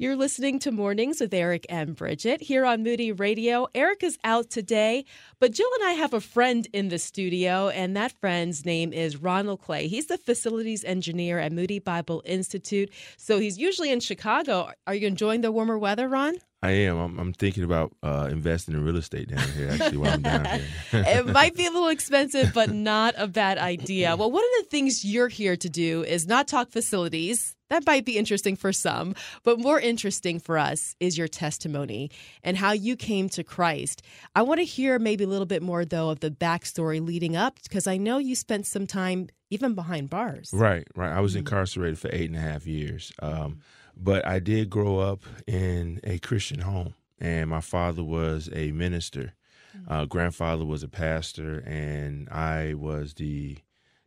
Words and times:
You're 0.00 0.16
listening 0.16 0.58
to 0.60 0.72
Mornings 0.72 1.20
with 1.20 1.34
Eric 1.34 1.66
and 1.68 1.94
Bridget 1.94 2.40
here 2.40 2.64
on 2.64 2.82
Moody 2.82 3.12
Radio. 3.12 3.66
Eric 3.74 4.02
is 4.02 4.16
out 4.24 4.48
today, 4.48 5.04
but 5.38 5.52
Jill 5.52 5.68
and 5.78 5.90
I 5.90 5.92
have 5.92 6.14
a 6.14 6.22
friend 6.22 6.66
in 6.72 6.88
the 6.88 6.98
studio, 6.98 7.68
and 7.68 7.94
that 7.98 8.12
friend's 8.18 8.64
name 8.64 8.94
is 8.94 9.18
Ronald 9.18 9.60
Clay. 9.60 9.88
He's 9.88 10.06
the 10.06 10.16
facilities 10.16 10.84
engineer 10.84 11.38
at 11.38 11.52
Moody 11.52 11.80
Bible 11.80 12.22
Institute. 12.24 12.88
So 13.18 13.38
he's 13.38 13.58
usually 13.58 13.92
in 13.92 14.00
Chicago. 14.00 14.70
Are 14.86 14.94
you 14.94 15.06
enjoying 15.06 15.42
the 15.42 15.52
warmer 15.52 15.78
weather, 15.78 16.08
Ron? 16.08 16.36
I 16.62 16.70
am. 16.70 16.96
I'm, 16.96 17.18
I'm 17.18 17.32
thinking 17.34 17.64
about 17.64 17.92
uh, 18.02 18.28
investing 18.30 18.74
in 18.74 18.82
real 18.82 18.96
estate 18.96 19.28
down 19.28 19.46
here. 19.50 19.68
Actually, 19.68 19.98
while 19.98 20.14
I'm 20.14 20.22
down 20.22 20.46
here, 20.46 20.62
it 20.92 21.26
might 21.26 21.54
be 21.54 21.66
a 21.66 21.70
little 21.70 21.88
expensive, 21.88 22.52
but 22.54 22.70
not 22.72 23.12
a 23.18 23.28
bad 23.28 23.58
idea. 23.58 24.16
Well, 24.16 24.30
one 24.30 24.44
of 24.44 24.64
the 24.64 24.70
things 24.70 25.04
you're 25.04 25.28
here 25.28 25.58
to 25.58 25.68
do 25.68 26.04
is 26.04 26.26
not 26.26 26.48
talk 26.48 26.70
facilities. 26.70 27.54
That 27.70 27.86
might 27.86 28.04
be 28.04 28.18
interesting 28.18 28.56
for 28.56 28.72
some, 28.72 29.14
but 29.44 29.58
more 29.58 29.80
interesting 29.80 30.40
for 30.40 30.58
us 30.58 30.94
is 31.00 31.16
your 31.16 31.28
testimony 31.28 32.10
and 32.42 32.56
how 32.56 32.72
you 32.72 32.96
came 32.96 33.28
to 33.30 33.44
Christ. 33.44 34.02
I 34.34 34.42
want 34.42 34.58
to 34.58 34.64
hear 34.64 34.98
maybe 34.98 35.24
a 35.24 35.28
little 35.28 35.46
bit 35.46 35.62
more, 35.62 35.84
though, 35.84 36.10
of 36.10 36.20
the 36.20 36.30
backstory 36.30 37.00
leading 37.04 37.36
up, 37.36 37.60
because 37.62 37.86
I 37.86 37.96
know 37.96 38.18
you 38.18 38.34
spent 38.34 38.66
some 38.66 38.86
time 38.86 39.28
even 39.50 39.74
behind 39.74 40.10
bars. 40.10 40.50
Right, 40.52 40.86
right. 40.96 41.12
I 41.12 41.20
was 41.20 41.32
mm-hmm. 41.32 41.40
incarcerated 41.40 41.98
for 41.98 42.10
eight 42.12 42.28
and 42.28 42.36
a 42.36 42.40
half 42.40 42.66
years. 42.66 43.12
Um, 43.20 43.60
but 43.96 44.26
I 44.26 44.40
did 44.40 44.68
grow 44.68 44.98
up 44.98 45.22
in 45.46 46.00
a 46.04 46.18
Christian 46.18 46.60
home, 46.60 46.94
and 47.20 47.50
my 47.50 47.60
father 47.60 48.02
was 48.02 48.48
a 48.52 48.72
minister. 48.72 49.34
Mm-hmm. 49.76 49.92
Uh, 49.92 50.04
grandfather 50.06 50.64
was 50.64 50.82
a 50.82 50.88
pastor, 50.88 51.60
and 51.60 52.28
I 52.30 52.74
was 52.74 53.14
the, 53.14 53.58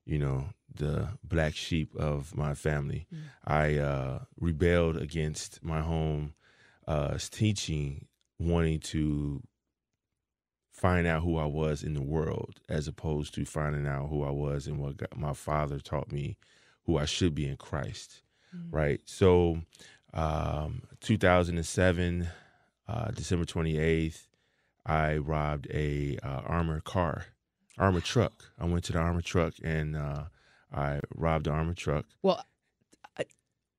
you 0.06 0.20
know, 0.20 0.50
the 0.76 1.10
black 1.24 1.56
sheep 1.56 1.96
of 1.96 2.36
my 2.36 2.54
family. 2.54 3.08
Mm. 3.14 3.20
I 3.46 3.78
uh, 3.78 4.20
rebelled 4.40 4.98
against 4.98 5.64
my 5.64 5.82
home 5.82 6.34
uh, 6.88 7.18
teaching, 7.32 8.06
wanting 8.40 8.80
to 8.80 9.42
find 10.72 11.08
out 11.08 11.24
who 11.24 11.38
I 11.38 11.46
was 11.46 11.84
in 11.84 11.94
the 11.94 12.02
world, 12.02 12.60
as 12.68 12.88
opposed 12.88 13.34
to 13.36 13.46
finding 13.46 13.88
out 13.88 14.10
who 14.10 14.24
I 14.24 14.32
was 14.32 14.68
and 14.68 14.80
what 14.80 14.98
God, 14.98 15.10
my 15.16 15.34
father 15.34 15.80
taught 15.80 16.12
me, 16.12 16.38
who 16.86 16.98
I 16.98 17.06
should 17.06 17.34
be 17.34 17.48
in 17.48 17.58
Christ 17.58 18.24
mm-hmm. 18.56 18.76
right? 18.76 19.02
So, 19.06 19.62
um, 20.14 20.84
2007, 21.02 22.28
uh, 22.88 23.12
December 23.12 23.46
28th, 23.46 24.28
I 24.86 25.18
robbed 25.18 25.68
a 25.72 26.18
uh, 26.24 26.42
armored 26.46 26.84
car, 26.84 27.26
armored 27.78 28.04
truck. 28.04 28.52
I 28.60 28.66
went 28.66 28.84
to 28.86 28.94
the 28.94 29.00
armored 29.00 29.26
truck 29.26 29.54
and 29.64 29.96
uh, 29.96 30.26
I 30.74 31.00
robbed 31.16 31.48
an 31.48 31.54
armored 31.54 31.78
truck. 31.78 32.06
Well, 32.22 32.44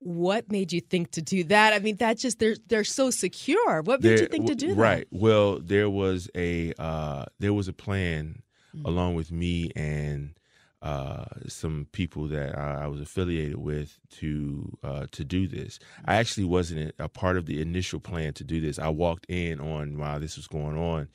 what 0.04 0.52
made 0.52 0.72
you 0.72 0.80
think 0.80 1.12
to 1.12 1.22
do 1.22 1.44
that? 1.44 1.72
I 1.72 1.78
mean, 1.78 1.96
that 1.96 2.18
just 2.18 2.38
they're 2.38 2.56
they're 2.68 2.84
so 2.84 3.10
secure. 3.10 3.82
What 3.82 4.02
made 4.02 4.10
there, 4.10 4.22
you 4.22 4.28
think 4.28 4.46
to 4.46 4.54
do 4.54 4.68
that? 4.68 4.76
Right. 4.76 5.06
Well, 5.10 5.58
there 5.58 5.88
was 5.90 6.28
a 6.34 6.72
uh, 6.78 7.24
there 7.40 7.54
was 7.54 7.68
a 7.68 7.72
plan 7.72 8.42
mm-hmm. 8.74 8.86
along 8.86 9.14
with 9.14 9.32
me 9.32 9.70
and 9.74 10.34
uh, 10.82 11.24
some 11.48 11.88
people 11.92 12.28
that 12.28 12.56
I, 12.58 12.86
was 12.86 13.00
affiliated 13.00 13.56
with 13.56 13.98
to 14.18 14.76
uh, 14.82 15.06
to 15.12 15.24
do 15.24 15.48
this. 15.48 15.78
I 16.04 16.16
actually 16.16 16.44
wasn't 16.44 16.94
a 16.98 17.08
part 17.08 17.38
of 17.38 17.46
the 17.46 17.62
initial 17.62 17.98
plan 17.98 18.34
to 18.34 18.44
do 18.44 18.60
this. 18.60 18.78
I 18.78 18.90
walked 18.90 19.24
in 19.30 19.60
on 19.60 19.96
while 19.98 20.20
this 20.20 20.36
was 20.36 20.46
going 20.46 20.76
on, 20.76 21.08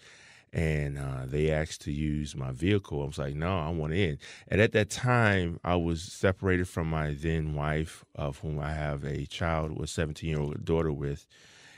and 0.51 0.97
uh, 0.97 1.25
they 1.25 1.51
asked 1.51 1.81
to 1.81 1.91
use 1.91 2.35
my 2.35 2.51
vehicle. 2.51 3.01
I 3.03 3.05
was 3.05 3.17
like, 3.17 3.35
no, 3.35 3.59
I 3.59 3.69
want 3.69 3.93
in. 3.93 4.17
And 4.47 4.61
at 4.61 4.71
that 4.73 4.89
time, 4.89 5.59
I 5.63 5.75
was 5.75 6.01
separated 6.01 6.67
from 6.67 6.89
my 6.89 7.13
then 7.13 7.53
wife, 7.53 8.03
of 8.15 8.39
whom 8.39 8.59
I 8.59 8.73
have 8.73 9.03
a 9.03 9.25
child, 9.25 9.77
with 9.77 9.89
17 9.89 10.29
year 10.29 10.39
old 10.39 10.65
daughter 10.65 10.91
with, 10.91 11.27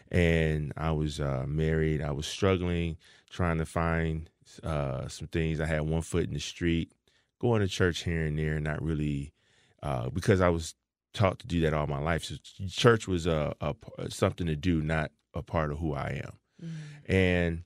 and 0.09 0.73
I 0.78 0.91
was 0.91 1.19
uh, 1.19 1.45
married. 1.47 2.02
I 2.02 2.11
was 2.11 2.28
struggling, 2.28 2.97
trying 3.30 3.58
to 3.58 3.66
find 3.66 4.30
uh, 4.63 5.08
some 5.08 5.28
things. 5.28 5.59
I 5.59 5.66
had 5.66 5.81
one 5.81 6.01
foot 6.01 6.25
in 6.25 6.34
the 6.34 6.40
street 6.40 6.91
going 7.40 7.62
to 7.62 7.67
church 7.67 8.03
here 8.03 8.25
and 8.25 8.38
there, 8.38 8.59
not 8.59 8.81
really 8.81 9.34
uh, 9.81 10.09
because 10.09 10.41
I 10.41 10.50
was 10.50 10.75
taught 11.13 11.40
to 11.40 11.47
do 11.47 11.62
that 11.62 11.73
all 11.73 11.88
my 11.88 12.00
life. 12.00 12.23
So 12.23 12.35
church 12.69 13.07
was 13.07 13.25
a, 13.25 13.56
a 13.59 13.75
something 14.09 14.47
to 14.47 14.56
do, 14.56 14.81
not 14.81 15.12
a 15.34 15.41
part 15.41 15.72
of 15.72 15.79
who 15.79 15.94
I 15.94 16.22
am. 16.23 16.34
Mm-hmm. 16.63 17.12
And 17.12 17.63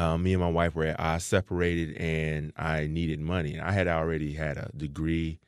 um, 0.00 0.22
me 0.22 0.32
and 0.32 0.40
my 0.40 0.48
wife 0.48 0.74
were 0.74 0.94
I 0.98 1.18
separated, 1.18 1.96
and 1.98 2.54
I 2.56 2.86
needed 2.86 3.20
money. 3.20 3.60
I 3.60 3.72
had 3.72 3.86
already 3.86 4.32
had 4.32 4.56
a 4.56 4.70
degree, 4.74 5.40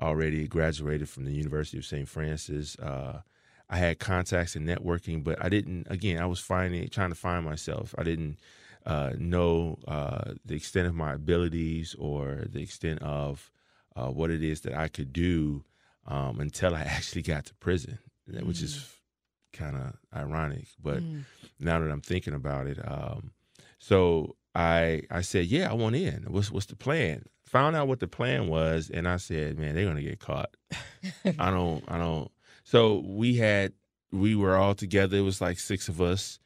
already 0.00 0.46
graduated 0.46 1.08
from 1.08 1.24
the 1.24 1.34
University 1.34 1.78
of 1.78 1.84
St. 1.84 2.08
Francis. 2.08 2.78
Uh, 2.78 3.22
I 3.68 3.76
had 3.76 3.98
contacts 3.98 4.54
and 4.54 4.68
networking, 4.68 5.24
but 5.24 5.44
I 5.44 5.48
didn't. 5.48 5.88
Again, 5.90 6.22
I 6.22 6.26
was 6.26 6.38
finding, 6.38 6.88
trying 6.90 7.08
to 7.08 7.16
find 7.16 7.44
myself. 7.44 7.92
I 7.98 8.04
didn't 8.04 8.38
uh, 8.86 9.14
know 9.18 9.78
uh, 9.88 10.34
the 10.44 10.54
extent 10.54 10.86
of 10.86 10.94
my 10.94 11.14
abilities 11.14 11.96
or 11.98 12.44
the 12.48 12.62
extent 12.62 13.02
of 13.02 13.50
uh, 13.96 14.06
what 14.06 14.30
it 14.30 14.44
is 14.44 14.60
that 14.60 14.74
I 14.74 14.86
could 14.86 15.12
do 15.12 15.64
um, 16.06 16.38
until 16.38 16.72
I 16.72 16.82
actually 16.82 17.22
got 17.22 17.46
to 17.46 17.54
prison, 17.54 17.98
mm. 18.30 18.44
which 18.44 18.62
is 18.62 18.76
mm. 18.76 19.58
kind 19.58 19.76
of 19.76 19.96
ironic. 20.16 20.68
But 20.80 21.02
mm. 21.02 21.24
now 21.58 21.80
that 21.80 21.90
I'm 21.90 22.00
thinking 22.00 22.34
about 22.34 22.68
it, 22.68 22.78
um, 22.86 23.32
so 23.78 24.36
I 24.54 25.02
I 25.10 25.20
said, 25.22 25.46
yeah, 25.46 25.70
I 25.70 25.74
want 25.74 25.96
in. 25.96 26.26
What's 26.28 26.50
what's 26.50 26.66
the 26.66 26.76
plan? 26.76 27.24
Found 27.46 27.76
out 27.76 27.88
what 27.88 28.00
the 28.00 28.08
plan 28.08 28.48
was, 28.48 28.90
and 28.90 29.08
I 29.08 29.16
said, 29.16 29.58
man, 29.58 29.74
they're 29.74 29.86
gonna 29.86 30.02
get 30.02 30.20
caught. 30.20 30.54
I 31.38 31.50
don't 31.50 31.84
I 31.88 31.98
don't. 31.98 32.30
So 32.64 33.02
we 33.06 33.36
had 33.36 33.72
we 34.12 34.34
were 34.34 34.56
all 34.56 34.74
together. 34.74 35.16
It 35.16 35.22
was 35.22 35.40
like 35.40 35.58
six 35.58 35.88
of 35.88 36.00
us 36.00 36.38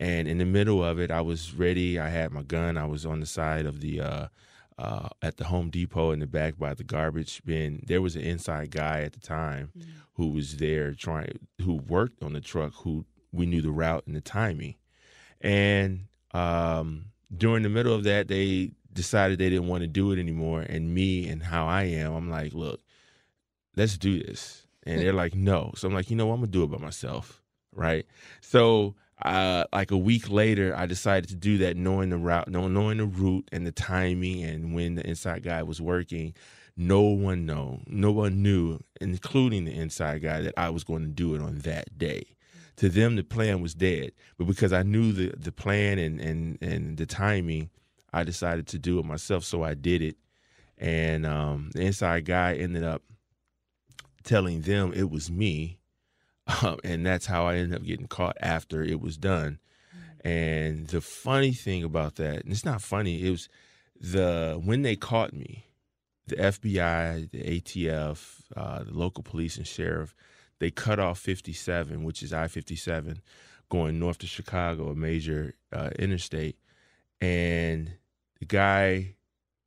and 0.00 0.26
in 0.26 0.38
the 0.38 0.46
middle 0.46 0.82
of 0.82 0.98
it, 0.98 1.10
I 1.10 1.20
was 1.20 1.54
ready. 1.54 2.00
I 2.00 2.08
had 2.08 2.32
my 2.32 2.42
gun. 2.42 2.78
I 2.78 2.86
was 2.86 3.04
on 3.04 3.20
the 3.20 3.26
side 3.26 3.66
of 3.66 3.82
the 3.82 4.00
uh, 4.00 4.26
uh, 4.78 5.08
at 5.20 5.36
the 5.36 5.44
Home 5.44 5.68
Depot 5.68 6.10
in 6.10 6.20
the 6.20 6.26
back 6.26 6.58
by 6.58 6.72
the 6.72 6.82
garbage 6.82 7.42
bin. 7.44 7.84
There 7.86 8.00
was 8.00 8.16
an 8.16 8.22
inside 8.22 8.70
guy 8.70 9.02
at 9.02 9.12
the 9.12 9.20
time 9.20 9.72
mm-hmm. 9.78 9.90
who 10.14 10.28
was 10.28 10.56
there 10.56 10.94
trying, 10.94 11.38
who 11.60 11.74
worked 11.74 12.22
on 12.22 12.32
the 12.32 12.40
truck, 12.40 12.72
who 12.76 13.04
we 13.30 13.44
knew 13.44 13.60
the 13.60 13.70
route 13.70 14.04
and 14.06 14.16
the 14.16 14.22
timing. 14.22 14.76
And 15.42 16.06
um, 16.32 17.06
during 17.34 17.62
the 17.62 17.68
middle 17.68 17.94
of 17.94 18.04
that, 18.04 18.28
they 18.28 18.72
decided 18.92 19.38
they 19.38 19.50
didn't 19.50 19.68
want 19.68 19.82
to 19.82 19.86
do 19.86 20.12
it 20.12 20.18
anymore. 20.18 20.62
And 20.62 20.94
me 20.94 21.28
and 21.28 21.42
how 21.42 21.66
I 21.66 21.84
am, 21.84 22.12
I'm 22.12 22.30
like, 22.30 22.52
look, 22.52 22.80
let's 23.76 23.96
do 23.96 24.22
this. 24.22 24.66
And 24.84 25.00
they're 25.00 25.12
like, 25.12 25.34
no. 25.34 25.72
So 25.76 25.86
I'm 25.88 25.94
like, 25.94 26.10
you 26.10 26.16
know, 26.16 26.26
what? 26.26 26.34
I'm 26.34 26.40
gonna 26.40 26.52
do 26.52 26.64
it 26.64 26.70
by 26.70 26.78
myself, 26.78 27.42
right? 27.74 28.06
So 28.40 28.96
uh, 29.22 29.64
like 29.72 29.90
a 29.90 29.98
week 29.98 30.30
later, 30.30 30.74
I 30.76 30.86
decided 30.86 31.28
to 31.30 31.36
do 31.36 31.58
that, 31.58 31.76
knowing 31.76 32.10
the 32.10 32.16
route, 32.16 32.48
knowing 32.48 32.98
the 32.98 33.04
route 33.04 33.48
and 33.52 33.66
the 33.66 33.72
timing, 33.72 34.42
and 34.42 34.74
when 34.74 34.94
the 34.94 35.06
inside 35.06 35.42
guy 35.42 35.62
was 35.62 35.80
working. 35.80 36.34
No 36.76 37.02
one 37.02 37.44
know, 37.44 37.80
no 37.86 38.10
one 38.10 38.42
knew, 38.42 38.78
including 39.02 39.66
the 39.66 39.72
inside 39.72 40.22
guy, 40.22 40.40
that 40.40 40.54
I 40.56 40.70
was 40.70 40.82
going 40.82 41.02
to 41.02 41.08
do 41.08 41.34
it 41.34 41.42
on 41.42 41.58
that 41.58 41.98
day. 41.98 42.36
To 42.80 42.88
them, 42.88 43.16
the 43.16 43.24
plan 43.24 43.62
was 43.62 43.74
dead, 43.74 44.12
but 44.36 44.46
because 44.46 44.72
I 44.72 44.82
knew 44.82 45.12
the 45.12 45.32
the 45.36 45.52
plan 45.52 45.98
and 45.98 46.20
and 46.20 46.58
and 46.60 46.96
the 46.96 47.06
timing, 47.06 47.70
I 48.12 48.24
decided 48.24 48.66
to 48.68 48.78
do 48.78 48.98
it 48.98 49.04
myself. 49.04 49.44
So 49.44 49.62
I 49.62 49.74
did 49.74 50.02
it, 50.02 50.16
and 50.76 51.24
um, 51.24 51.70
the 51.72 51.82
inside 51.82 52.24
guy 52.26 52.54
ended 52.54 52.84
up 52.84 53.02
telling 54.22 54.62
them 54.62 54.92
it 54.94 55.10
was 55.10 55.30
me 55.30 55.80
um, 56.62 56.78
and 56.84 57.04
that's 57.04 57.26
how 57.26 57.46
I 57.46 57.56
ended 57.56 57.76
up 57.76 57.84
getting 57.84 58.06
caught 58.08 58.36
after 58.40 58.82
it 58.82 59.00
was 59.00 59.16
done. 59.16 59.58
And 60.22 60.88
the 60.88 61.00
funny 61.00 61.52
thing 61.52 61.82
about 61.82 62.16
that, 62.16 62.42
and 62.42 62.52
it's 62.52 62.64
not 62.64 62.82
funny, 62.82 63.26
it 63.26 63.30
was 63.30 63.48
the 63.98 64.60
when 64.62 64.82
they 64.82 64.96
caught 64.96 65.32
me, 65.32 65.66
the 66.26 66.36
FBI, 66.36 67.30
the 67.30 67.60
ATF, 67.60 68.42
uh, 68.56 68.84
the 68.84 68.92
local 68.92 69.22
police 69.22 69.56
and 69.56 69.66
sheriff, 69.66 70.14
they 70.60 70.70
cut 70.70 71.00
off 71.00 71.18
57, 71.18 72.04
which 72.04 72.22
is 72.22 72.32
I 72.32 72.48
57, 72.48 73.20
going 73.68 73.98
north 73.98 74.18
to 74.18 74.26
Chicago, 74.26 74.88
a 74.88 74.94
major 74.94 75.54
uh, 75.72 75.90
interstate. 75.98 76.56
And 77.20 77.94
the 78.38 78.46
guy 78.46 79.16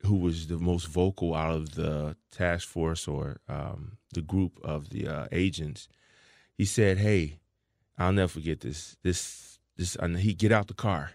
who 0.06 0.16
was 0.16 0.48
the 0.48 0.58
most 0.58 0.88
vocal 0.88 1.36
out 1.36 1.54
of 1.54 1.76
the 1.76 2.16
task 2.32 2.68
force 2.68 3.08
or 3.08 3.38
um, 3.48 3.98
the 4.14 4.22
group 4.22 4.60
of 4.64 4.90
the 4.90 5.08
uh, 5.08 5.28
agents 5.32 5.88
he 6.58 6.66
said, 6.66 6.98
"Hey, 6.98 7.40
I'll 7.98 8.14
never 8.14 8.28
forget 8.28 8.62
this. 8.62 8.96
This 9.04 9.60
this 9.76 9.96
and 9.96 10.18
he 10.18 10.34
get 10.34 10.52
out 10.52 10.68
the 10.68 10.74
car, 10.74 11.12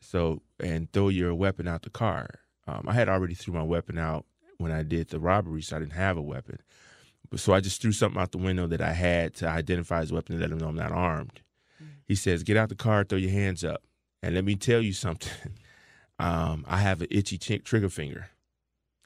so 0.00 0.42
and 0.60 0.92
throw 0.92 1.08
your 1.08 1.34
weapon 1.34 1.66
out 1.66 1.82
the 1.82 1.90
car. 1.90 2.40
Um, 2.66 2.84
I 2.86 2.92
had 2.92 3.08
already 3.08 3.34
threw 3.34 3.54
my 3.54 3.62
weapon 3.62 3.98
out 3.98 4.26
when 4.58 4.72
I 4.72 4.82
did 4.82 5.08
the 5.08 5.20
robbery, 5.20 5.62
so 5.62 5.76
I 5.76 5.78
didn't 5.80 5.92
have 5.92 6.16
a 6.16 6.22
weapon. 6.22 6.60
So 7.36 7.52
I 7.52 7.60
just 7.60 7.82
threw 7.82 7.92
something 7.92 8.20
out 8.20 8.32
the 8.32 8.38
window 8.38 8.66
that 8.66 8.80
I 8.80 8.92
had 8.92 9.34
to 9.36 9.48
identify 9.48 10.00
his 10.00 10.12
weapon 10.12 10.34
and 10.34 10.42
let 10.42 10.50
him 10.50 10.58
know 10.58 10.68
I'm 10.68 10.76
not 10.76 10.92
armed. 10.92 11.40
Mm-hmm. 11.82 11.92
He 12.06 12.14
says, 12.14 12.42
"Get 12.42 12.56
out 12.56 12.68
the 12.68 12.74
car, 12.74 13.04
throw 13.04 13.18
your 13.18 13.30
hands 13.30 13.64
up, 13.64 13.82
and 14.22 14.34
let 14.34 14.44
me 14.44 14.56
tell 14.56 14.80
you 14.80 14.92
something. 14.92 15.52
um, 16.18 16.64
I 16.66 16.78
have 16.78 17.02
an 17.02 17.08
itchy 17.10 17.38
t- 17.38 17.58
trigger 17.58 17.90
finger." 17.90 18.30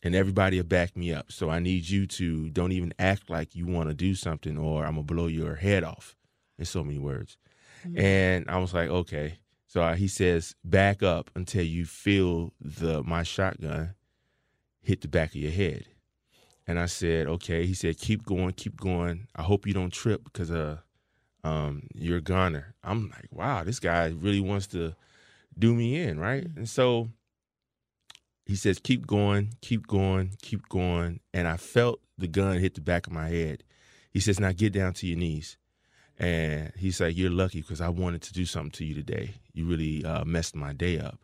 and 0.02 0.14
everybody 0.14 0.56
will 0.56 0.64
back 0.64 0.96
me 0.96 1.12
up. 1.12 1.30
So 1.30 1.48
I 1.48 1.60
need 1.60 1.88
you 1.88 2.06
to 2.08 2.50
don't 2.50 2.72
even 2.72 2.92
act 2.98 3.30
like 3.30 3.54
you 3.54 3.66
want 3.66 3.88
to 3.88 3.94
do 3.94 4.14
something 4.14 4.58
or 4.58 4.84
I'm 4.84 4.94
gonna 4.94 5.04
blow 5.04 5.26
your 5.28 5.54
head 5.54 5.84
off 5.84 6.16
in 6.58 6.64
so 6.64 6.82
many 6.82 6.98
words. 6.98 7.36
And 7.96 8.48
I 8.48 8.58
was 8.58 8.74
like, 8.74 8.88
okay. 8.88 9.38
So 9.66 9.82
uh, 9.82 9.94
he 9.94 10.06
says, 10.06 10.54
back 10.64 11.02
up 11.02 11.30
until 11.34 11.64
you 11.64 11.84
feel 11.84 12.52
the 12.60 13.02
my 13.02 13.22
shotgun 13.22 13.94
hit 14.80 15.00
the 15.00 15.08
back 15.08 15.30
of 15.30 15.36
your 15.36 15.52
head. 15.52 15.86
And 16.66 16.78
I 16.78 16.86
said, 16.86 17.26
okay. 17.26 17.66
He 17.66 17.74
said, 17.74 17.98
keep 17.98 18.24
going, 18.24 18.52
keep 18.52 18.80
going. 18.80 19.26
I 19.34 19.42
hope 19.42 19.66
you 19.66 19.74
don't 19.74 19.92
trip 19.92 20.24
because 20.24 20.50
uh, 20.50 20.78
um, 21.44 21.88
you're 21.94 22.18
a 22.18 22.22
goner. 22.22 22.74
I'm 22.84 23.10
like, 23.10 23.28
wow, 23.30 23.64
this 23.64 23.80
guy 23.80 24.08
really 24.08 24.40
wants 24.40 24.68
to 24.68 24.94
do 25.58 25.74
me 25.74 26.00
in, 26.00 26.18
right? 26.18 26.46
And 26.56 26.68
so 26.68 27.08
he 28.46 28.56
says, 28.56 28.78
keep 28.78 29.06
going, 29.06 29.54
keep 29.60 29.86
going, 29.86 30.36
keep 30.42 30.68
going. 30.68 31.20
And 31.34 31.48
I 31.48 31.56
felt 31.56 32.00
the 32.18 32.28
gun 32.28 32.58
hit 32.58 32.74
the 32.74 32.80
back 32.80 33.06
of 33.06 33.12
my 33.12 33.28
head. 33.28 33.64
He 34.10 34.20
says, 34.20 34.38
now 34.38 34.52
get 34.52 34.72
down 34.72 34.94
to 34.94 35.06
your 35.06 35.18
knees. 35.18 35.56
And 36.18 36.72
he's 36.76 37.00
like, 37.00 37.16
you're 37.16 37.30
lucky 37.30 37.60
because 37.60 37.80
I 37.80 37.88
wanted 37.88 38.22
to 38.22 38.32
do 38.32 38.44
something 38.44 38.70
to 38.72 38.84
you 38.84 38.94
today. 38.94 39.34
You 39.52 39.64
really 39.64 40.04
uh, 40.04 40.24
messed 40.24 40.54
my 40.54 40.72
day 40.72 40.98
up. 40.98 41.18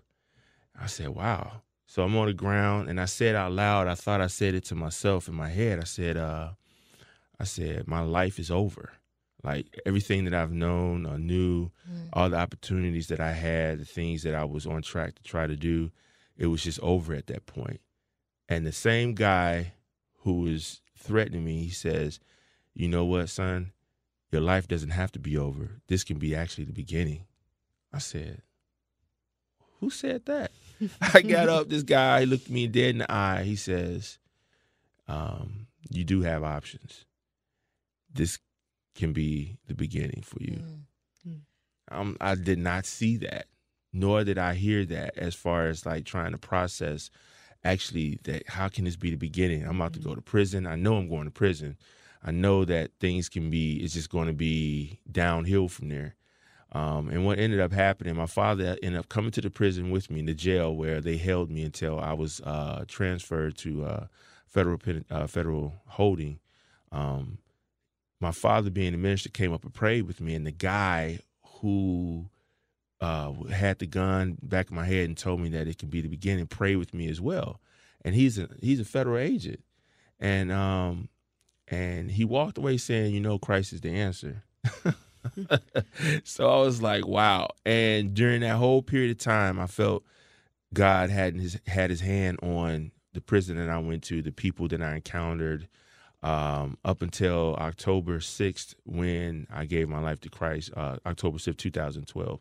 I 0.81 0.87
said, 0.87 1.11
wow. 1.11 1.63
So 1.89 2.03
I'm 2.03 2.15
on 2.19 2.27
the 2.27 2.35
ground 2.35 2.91
and 2.91 3.01
I 3.01 3.07
said 3.07 3.35
out 3.35 3.53
loud, 3.53 3.89
I 3.89 3.95
thought 3.95 4.21
I 4.21 4.27
said 4.27 4.55
it 4.55 4.65
to 4.67 4.75
myself 4.75 5.27
in 5.27 5.35
my 5.35 5.49
head. 5.49 5.81
I 5.81 5.85
said, 5.85 6.19
uh, 6.19 6.51
I 7.41 7.45
said, 7.45 7.89
my 7.89 8.01
life 8.01 8.39
is 8.39 8.51
over. 8.51 8.93
Like 9.43 9.81
everything 9.87 10.25
that 10.27 10.35
I've 10.35 10.53
known 10.53 11.07
or 11.07 11.19
knew, 11.19 11.71
all 12.13 12.29
the 12.29 12.37
opportunities 12.37 13.07
that 13.09 13.21
I 13.21 13.33
had, 13.33 13.79
the 13.79 13.87
things 13.87 14.23
that 14.25 14.35
I 14.35 14.45
was 14.45 14.67
on 14.67 14.83
track 14.83 15.15
to 15.15 15.23
try 15.23 15.47
to 15.47 15.57
do, 15.57 15.91
it 16.37 16.47
was 16.49 16.63
just 16.63 16.79
over 16.81 17.15
at 17.15 17.27
that 17.29 17.47
point. 17.47 17.81
And 18.51 18.67
the 18.67 18.73
same 18.73 19.15
guy 19.15 19.73
who 20.19 20.41
was 20.41 20.83
threatening 20.95 21.45
me, 21.45 21.63
he 21.63 21.71
says, 21.71 22.21
You 22.75 22.89
know 22.89 23.07
what, 23.07 23.31
son? 23.31 23.73
Your 24.31 24.43
life 24.43 24.69
doesn't 24.69 24.91
have 24.91 25.13
to 25.13 25.19
be 25.19 25.39
over. 25.39 25.81
This 25.87 26.05
can 26.05 26.19
be 26.19 26.35
actually 26.35 26.65
the 26.65 26.73
beginning. 26.73 27.25
I 27.95 27.99
said, 27.99 28.43
Who 29.81 29.91
said 29.91 30.27
that? 30.27 30.51
I 31.01 31.23
got 31.23 31.49
up, 31.49 31.69
this 31.69 31.83
guy 31.83 32.25
looked 32.25 32.51
me 32.51 32.67
dead 32.67 32.91
in 32.91 32.99
the 32.99 33.13
eye. 33.13 33.43
He 33.43 33.57
says, 33.57 34.19
um, 35.07 35.67
You 35.91 36.05
do 36.05 36.23
have 36.23 36.45
options. 36.45 37.05
This 38.13 38.39
can 38.95 39.13
be 39.13 39.59
the 39.67 39.75
beginning 39.75 40.23
for 40.23 40.43
you. 40.43 40.63
Um, 41.91 42.17
I 42.21 42.35
did 42.35 42.59
not 42.59 42.85
see 42.85 43.17
that, 43.19 43.47
nor 43.93 44.25
did 44.25 44.39
I 44.39 44.55
hear 44.55 44.85
that 44.87 45.17
as 45.17 45.35
far 45.35 45.69
as 45.69 45.87
like 45.87 46.05
trying 46.05 46.33
to 46.33 46.39
process 46.39 47.11
actually 47.65 48.19
that 48.25 48.49
how 48.49 48.69
can 48.69 48.85
this 48.85 48.97
be 48.97 49.11
the 49.11 49.17
beginning? 49.17 49.65
I'm 49.65 49.81
about 49.81 49.95
to 49.95 50.01
go 50.01 50.15
to 50.15 50.21
prison. 50.21 50.67
I 50.67 50.77
know 50.77 50.97
I'm 50.97 51.09
going 51.09 51.25
to 51.25 51.31
prison. 51.31 51.77
I 52.23 52.31
know 52.31 52.65
that 52.65 52.91
things 53.01 53.29
can 53.29 53.51
be, 53.51 53.77
it's 53.77 53.95
just 53.95 54.11
going 54.11 54.27
to 54.27 54.33
be 54.35 55.01
downhill 55.11 55.69
from 55.69 55.89
there. 55.89 56.17
Um, 56.73 57.09
and 57.09 57.25
what 57.25 57.39
ended 57.39 57.61
up 57.61 57.73
happening, 57.73 58.15
my 58.17 58.27
father 58.27 58.77
ended 58.83 58.99
up 58.99 59.09
coming 59.09 59.31
to 59.33 59.41
the 59.41 59.51
prison 59.51 59.91
with 59.91 60.11
me 60.11 60.21
in 60.21 60.27
the 60.27 60.35
jail 60.35 60.75
where 60.75 61.01
they 61.01 61.17
held 61.17 61.51
me 61.51 61.63
until 61.63 61.99
I 61.99 62.13
was 62.13 62.41
uh, 62.43 62.85
transferred 62.87 63.57
to 63.59 63.85
uh, 63.85 64.07
federal 64.47 64.79
uh, 65.11 65.27
federal 65.27 65.81
holding. 65.87 66.41
Um, 66.93 67.39
my 68.21 68.33
father, 68.33 68.69
being 68.71 68.95
a 68.95 68.99
minister, 68.99 69.31
came 69.31 69.53
up 69.53 69.65
and 69.65 69.73
prayed 69.73 70.03
with 70.03 70.21
me, 70.21 70.35
and 70.35 70.47
the 70.47 70.51
guy 70.53 71.21
who 71.61 72.29
uh, 73.01 73.33
had 73.51 73.79
the 73.79 73.87
gun 73.87 74.37
back 74.43 74.67
of 74.67 74.73
my 74.73 74.85
head 74.85 75.07
and 75.09 75.17
told 75.17 75.41
me 75.41 75.49
that 75.51 75.69
it 75.69 75.79
could 75.79 75.91
be 75.91 76.01
the 76.01 76.09
beginning, 76.09 76.47
prayed 76.47 76.77
with 76.77 76.93
me 76.93 77.09
as 77.09 77.21
well. 77.21 77.61
And 78.05 78.15
he's 78.15 78.39
a 78.39 78.49
he's 78.61 78.81
a 78.81 78.85
federal 78.85 79.19
agent, 79.19 79.61
and 80.21 80.53
um, 80.53 81.09
and 81.67 82.11
he 82.11 82.25
walked 82.25 82.59
away 82.59 82.77
saying, 82.77 83.15
"You 83.15 83.21
know, 83.21 83.39
Christ 83.39 83.73
is 83.73 83.81
the 83.81 83.91
answer." 83.91 84.45
so 86.25 86.49
I 86.49 86.59
was 86.61 86.83
like, 86.83 87.07
"Wow!" 87.07 87.49
And 87.65 88.15
during 88.15 88.41
that 88.41 88.57
whole 88.57 88.83
period 88.83 89.11
of 89.11 89.19
time, 89.19 89.59
I 89.59 89.67
felt 89.67 90.05
God 90.73 91.11
had 91.11 91.35
his 91.37 91.59
had 91.67 91.91
his 91.91 92.01
hand 92.01 92.39
on 92.43 92.93
the 93.13 93.21
prison 93.21 93.57
that 93.57 93.69
I 93.69 93.79
went 93.79 94.03
to, 94.05 94.23
the 94.23 94.33
people 94.33 94.69
that 94.69 94.83
I 94.83 94.97
encountered, 94.97 95.69
um, 96.23 96.77
up 96.85 97.03
until 97.03 97.55
October 97.57 98.21
sixth, 98.21 98.75
when 98.85 99.47
I 99.51 99.65
gave 99.65 99.89
my 99.89 100.01
life 100.01 100.21
to 100.21 100.31
Christ, 100.31 100.71
uh, 100.77 100.97
October 101.07 101.39
sixth, 101.39 101.59
two 101.59 101.71
thousand 101.71 102.07
twelve. 102.07 102.41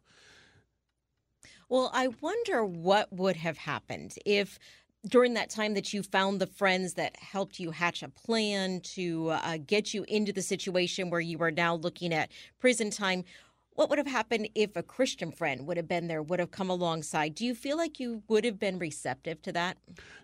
Well, 1.70 1.90
I 1.94 2.08
wonder 2.22 2.64
what 2.64 3.12
would 3.12 3.36
have 3.36 3.58
happened 3.58 4.16
if 4.26 4.58
during 5.06 5.34
that 5.36 5.50
time 5.50 5.74
that 5.76 5.94
you 5.94 6.04
found 6.04 6.40
the 6.40 6.48
friends 6.48 6.96
that 6.96 7.16
helped 7.18 7.60
you 7.60 7.72
hatch 7.72 8.04
a 8.04 8.10
plan 8.10 8.82
to 8.82 9.30
uh, 9.30 9.58
get 9.66 9.94
you 9.94 10.06
into 10.08 10.34
the 10.34 10.42
situation 10.42 11.10
where 11.10 11.22
you 11.22 11.42
are 11.42 11.52
now 11.52 11.76
looking 11.76 12.14
at 12.14 12.32
prison 12.60 12.90
time. 12.90 13.24
What 13.72 13.90
would 13.90 14.00
have 14.00 14.08
happened 14.08 14.50
if 14.56 14.76
a 14.76 14.82
Christian 14.82 15.32
friend 15.32 15.68
would 15.68 15.78
have 15.78 15.88
been 15.88 16.08
there, 16.08 16.24
would 16.24 16.40
have 16.40 16.50
come 16.50 16.70
alongside? 16.70 17.36
Do 17.36 17.46
you 17.46 17.54
feel 17.54 17.78
like 17.78 18.00
you 18.00 18.24
would 18.28 18.44
have 18.44 18.58
been 18.60 18.80
receptive 18.80 19.42
to 19.44 19.52
that? 19.52 19.78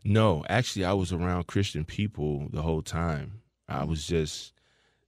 No, 0.03 0.43
actually, 0.49 0.85
I 0.85 0.93
was 0.93 1.13
around 1.13 1.45
Christian 1.45 1.85
people 1.85 2.47
the 2.51 2.63
whole 2.63 2.81
time. 2.81 3.41
I 3.69 3.83
was 3.83 4.07
just 4.07 4.53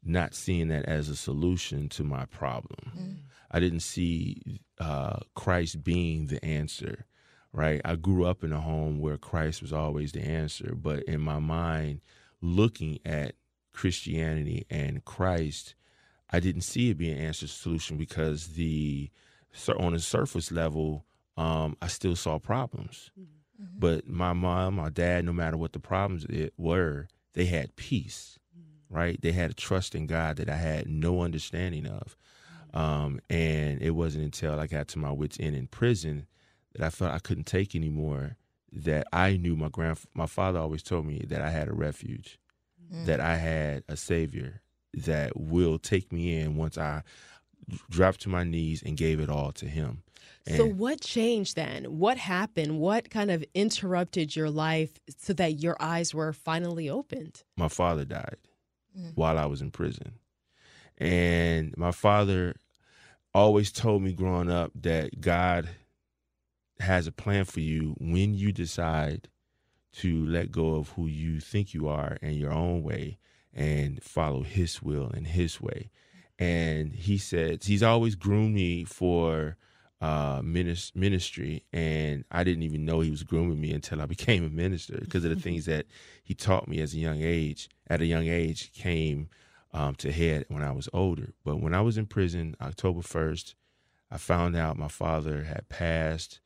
not 0.03 0.35
seeing 0.35 0.67
that 0.67 0.85
as 0.85 1.09
a 1.09 1.15
solution 1.15 1.89
to 1.89 2.03
my 2.03 2.25
problem. 2.25 3.25
I 3.49 3.59
didn't 3.59 3.79
see 3.79 4.61
uh, 4.79 5.17
Christ 5.33 5.83
being 5.83 6.27
the 6.27 6.43
answer, 6.45 7.05
right? 7.55 7.79
I 7.85 7.95
grew 7.95 8.25
up 8.25 8.43
in 8.43 8.51
a 8.51 8.59
home 8.59 8.99
where 8.99 9.17
Christ 9.17 9.61
was 9.61 9.71
always 9.71 10.11
the 10.11 10.21
answer, 10.21 10.75
but 10.75 11.03
in 11.03 11.21
my 11.21 11.39
mind, 11.39 12.01
looking 12.41 12.99
at 13.05 13.35
Christianity 13.71 14.65
and 14.69 15.05
Christ, 15.05 15.73
I 16.29 16.41
didn't 16.41 16.61
see 16.61 16.89
it 16.89 16.97
being 16.97 17.17
an 17.17 17.23
answer 17.23 17.47
solution 17.47 17.97
because 17.97 18.49
the 18.49 19.09
on 19.79 19.93
a 19.93 19.99
surface 19.99 20.51
level, 20.51 21.05
um, 21.37 21.77
I 21.81 21.87
still 21.87 22.17
saw 22.17 22.39
problems. 22.39 23.09
But 23.57 24.05
my 24.05 24.33
mom, 24.33 24.75
my 24.75 24.89
dad, 24.89 25.23
no 25.23 25.31
matter 25.31 25.55
what 25.55 25.71
the 25.71 25.79
problems 25.79 26.25
it 26.25 26.53
were, 26.57 27.07
they 27.33 27.45
had 27.45 27.77
peace, 27.77 28.37
right? 28.89 29.19
They 29.21 29.31
had 29.31 29.51
a 29.51 29.53
trust 29.53 29.95
in 29.95 30.07
God 30.07 30.35
that 30.37 30.49
I 30.49 30.57
had 30.57 30.89
no 30.89 31.21
understanding 31.21 31.85
of. 31.85 32.17
Um, 32.73 33.21
and 33.29 33.81
it 33.81 33.91
wasn't 33.91 34.25
until 34.25 34.59
I 34.59 34.67
got 34.67 34.89
to 34.89 34.99
my 34.99 35.11
wits 35.11 35.37
end 35.39 35.55
in 35.55 35.67
prison 35.67 36.27
that 36.75 36.85
I 36.85 36.89
felt 36.89 37.13
I 37.13 37.19
couldn't 37.19 37.45
take 37.45 37.75
anymore. 37.75 38.37
That 38.71 39.07
I 39.13 39.37
knew 39.37 39.55
my 39.55 39.69
grand, 39.69 39.99
my 40.13 40.25
father 40.25 40.59
always 40.59 40.83
told 40.83 41.05
me 41.05 41.23
that 41.27 41.41
I 41.41 41.49
had 41.49 41.69
a 41.69 41.73
refuge, 41.73 42.39
mm. 42.93 43.05
that 43.05 43.21
I 43.21 43.37
had 43.37 43.83
a 43.87 43.95
savior 43.95 44.61
that 44.93 45.37
will 45.39 45.79
take 45.79 46.11
me 46.11 46.37
in 46.37 46.57
once 46.57 46.77
I 46.77 47.03
dropped 47.89 48.21
to 48.21 48.29
my 48.29 48.43
knees 48.43 48.83
and 48.83 48.97
gave 48.97 49.19
it 49.19 49.29
all 49.29 49.51
to 49.53 49.65
him. 49.65 50.03
So, 50.47 50.65
what 50.67 51.01
changed 51.01 51.55
then? 51.55 51.85
What 51.97 52.17
happened? 52.17 52.79
What 52.79 53.09
kind 53.09 53.31
of 53.31 53.43
interrupted 53.55 54.35
your 54.35 54.51
life 54.51 54.91
so 55.17 55.33
that 55.33 55.59
your 55.61 55.75
eyes 55.79 56.13
were 56.13 56.33
finally 56.33 56.89
opened? 56.89 57.43
my 57.57 57.67
father 57.67 58.05
died 58.05 58.37
mm. 58.97 59.11
while 59.15 59.39
I 59.39 59.45
was 59.45 59.61
in 59.61 59.71
prison. 59.71 60.13
And 60.97 61.75
my 61.77 61.91
father 61.91 62.55
always 63.33 63.71
told 63.71 64.03
me 64.03 64.13
growing 64.13 64.51
up 64.51 64.71
that 64.75 65.19
God 65.19 65.67
has 66.79 67.07
a 67.07 67.11
plan 67.11 67.45
for 67.45 67.59
you 67.59 67.95
when 67.99 68.33
you 68.33 68.51
decide 68.51 69.29
to 69.93 70.25
let 70.25 70.51
go 70.51 70.75
of 70.75 70.89
who 70.89 71.07
you 71.07 71.39
think 71.39 71.73
you 71.73 71.87
are 71.87 72.17
in 72.21 72.33
your 72.33 72.51
own 72.51 72.83
way 72.83 73.17
and 73.53 74.03
follow 74.03 74.43
his 74.43 74.81
will 74.81 75.09
and 75.09 75.27
his 75.27 75.61
way. 75.61 75.89
And 76.37 76.93
he 76.93 77.17
said 77.17 77.63
he's 77.63 77.83
always 77.83 78.15
groomed 78.15 78.53
me 78.55 78.83
for 78.83 79.57
uh 80.01 80.41
ministry 80.43 81.63
and 81.71 82.25
I 82.29 82.43
didn't 82.43 82.63
even 82.63 82.83
know 82.83 82.99
he 82.99 83.09
was 83.09 83.23
grooming 83.23 83.61
me 83.61 83.71
until 83.71 84.01
I 84.01 84.05
became 84.17 84.43
a 84.43 84.49
minister 84.49 84.97
because 84.99 85.23
of 85.23 85.29
the 85.33 85.41
things 85.41 85.65
that 85.67 85.85
he 86.21 86.33
taught 86.33 86.67
me 86.67 86.81
as 86.81 86.93
a 86.93 86.97
young 86.97 87.21
age 87.21 87.69
at 87.87 88.01
a 88.01 88.05
young 88.05 88.27
age 88.27 88.73
came 88.73 89.29
um, 89.75 89.93
to 89.95 90.11
head 90.11 90.45
when 90.47 90.63
I 90.63 90.71
was 90.71 90.87
older. 90.93 91.33
But 91.43 91.57
when 91.59 91.73
I 91.73 91.81
was 91.81 91.97
in 91.97 92.05
prison, 92.05 92.55
October 92.61 93.01
1st, 93.01 93.53
I 94.09 94.17
found 94.17 94.55
out 94.55 94.77
my 94.77 94.87
father 94.87 95.43
had 95.43 95.67
passed. 95.67 96.39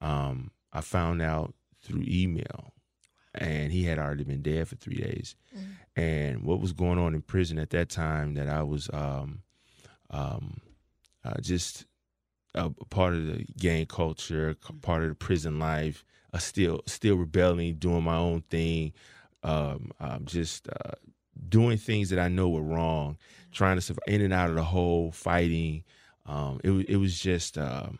Um, 0.00 0.50
I 0.72 0.80
found 0.80 1.22
out 1.22 1.54
through 1.82 2.04
email, 2.06 2.72
and 3.34 3.72
he 3.72 3.84
had 3.84 3.98
already 3.98 4.24
been 4.24 4.42
dead 4.42 4.68
for 4.68 4.76
three 4.76 4.96
days. 4.96 5.36
And 5.96 6.42
what 6.42 6.60
was 6.60 6.72
going 6.72 6.98
on 6.98 7.14
in 7.14 7.22
prison 7.22 7.58
at 7.58 7.70
that 7.70 7.88
time 7.88 8.34
that 8.34 8.48
I 8.48 8.62
was 8.62 8.90
um, 8.92 9.42
um, 10.10 10.60
uh, 11.24 11.40
just 11.40 11.86
a 12.54 12.70
part 12.70 13.14
of 13.14 13.26
the 13.26 13.44
gang 13.58 13.86
culture, 13.86 14.54
part 14.82 15.02
of 15.02 15.08
the 15.10 15.14
prison 15.14 15.58
life, 15.58 16.04
uh, 16.32 16.38
still 16.38 16.82
still 16.86 17.16
rebelling, 17.16 17.76
doing 17.76 18.04
my 18.04 18.16
own 18.16 18.42
thing, 18.42 18.92
um, 19.42 19.90
um, 20.00 20.24
just 20.24 20.68
uh, 20.68 20.92
doing 21.48 21.76
things 21.78 22.10
that 22.10 22.18
I 22.18 22.28
know 22.28 22.48
were 22.48 22.62
wrong, 22.62 23.16
trying 23.52 23.76
to 23.76 23.82
survive 23.82 24.04
in 24.06 24.20
and 24.22 24.32
out 24.32 24.50
of 24.50 24.56
the 24.56 24.62
hole, 24.64 25.12
fighting. 25.12 25.84
Um, 26.26 26.60
it 26.64 26.70
was 26.70 26.84
it 26.88 26.96
was 26.96 27.18
just 27.20 27.56
um, 27.58 27.98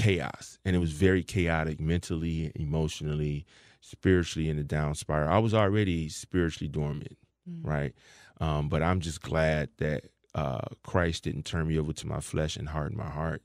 chaos, 0.00 0.58
and 0.64 0.74
it 0.74 0.78
was 0.78 0.92
very 0.92 1.22
chaotic 1.22 1.80
mentally, 1.80 2.52
emotionally, 2.54 3.44
spiritually 3.80 4.48
in 4.48 4.58
a 4.58 4.64
down 4.64 4.94
spiral. 4.94 5.32
I 5.32 5.38
was 5.38 5.54
already 5.54 6.08
spiritually 6.08 6.68
dormant, 6.68 7.16
right? 7.62 7.94
Um, 8.40 8.68
but 8.68 8.82
I'm 8.82 9.00
just 9.00 9.20
glad 9.20 9.68
that 9.78 10.06
uh, 10.34 10.60
Christ 10.82 11.24
didn't 11.24 11.44
turn 11.44 11.68
me 11.68 11.78
over 11.78 11.92
to 11.92 12.06
my 12.06 12.20
flesh 12.20 12.56
and 12.56 12.68
harden 12.68 12.96
my 12.96 13.08
heart, 13.08 13.42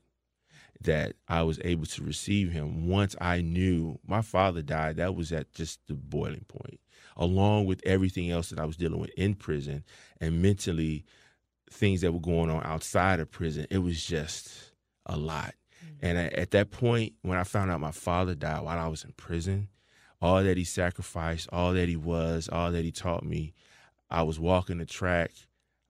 that 0.82 1.14
I 1.28 1.42
was 1.42 1.58
able 1.64 1.86
to 1.86 2.02
receive 2.02 2.52
Him 2.52 2.88
once 2.88 3.16
I 3.20 3.40
knew 3.40 3.98
my 4.06 4.22
father 4.22 4.62
died. 4.62 4.96
That 4.96 5.14
was 5.14 5.32
at 5.32 5.52
just 5.52 5.80
the 5.88 5.94
boiling 5.94 6.44
point, 6.48 6.80
along 7.16 7.66
with 7.66 7.80
everything 7.84 8.30
else 8.30 8.50
that 8.50 8.60
I 8.60 8.64
was 8.64 8.76
dealing 8.76 9.00
with 9.00 9.10
in 9.16 9.34
prison 9.34 9.84
and 10.20 10.42
mentally 10.42 11.04
things 11.70 12.00
that 12.02 12.12
were 12.12 12.20
going 12.20 12.50
on 12.50 12.62
outside 12.64 13.20
of 13.20 13.30
prison. 13.30 13.66
It 13.70 13.78
was 13.78 14.04
just 14.04 14.72
a 15.06 15.16
lot. 15.16 15.54
And 16.00 16.18
at 16.18 16.50
that 16.52 16.70
point, 16.70 17.14
when 17.22 17.38
I 17.38 17.44
found 17.44 17.70
out 17.70 17.80
my 17.80 17.90
father 17.90 18.34
died 18.34 18.62
while 18.62 18.78
I 18.78 18.88
was 18.88 19.04
in 19.04 19.12
prison, 19.12 19.68
all 20.20 20.42
that 20.42 20.56
he 20.56 20.64
sacrificed, 20.64 21.48
all 21.52 21.72
that 21.72 21.88
he 21.88 21.96
was, 21.96 22.48
all 22.50 22.72
that 22.72 22.84
he 22.84 22.92
taught 22.92 23.24
me, 23.24 23.54
I 24.10 24.22
was 24.22 24.38
walking 24.38 24.78
the 24.78 24.86
track. 24.86 25.32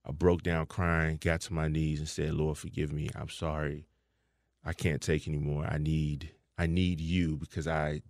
I 0.05 0.13
broke 0.13 0.43
down 0.43 0.67
crying, 0.67 1.19
got 1.21 1.41
to 1.43 1.53
my 1.53 1.69
knees, 1.69 1.99
and 1.99 2.09
said, 2.09 2.35
"Lord, 2.35 2.59
forgive 2.59 2.93
me. 2.93 3.09
I'm 3.15 3.29
sorry. 3.29 3.89
I 4.65 4.73
can't 4.73 5.03
take 5.03 5.27
anymore. 5.27 5.67
I 5.69 5.79
need, 5.79 6.31
I 6.57 6.67
need 6.67 7.01
you 7.01 7.37
because 7.37 7.67
I 7.69 8.03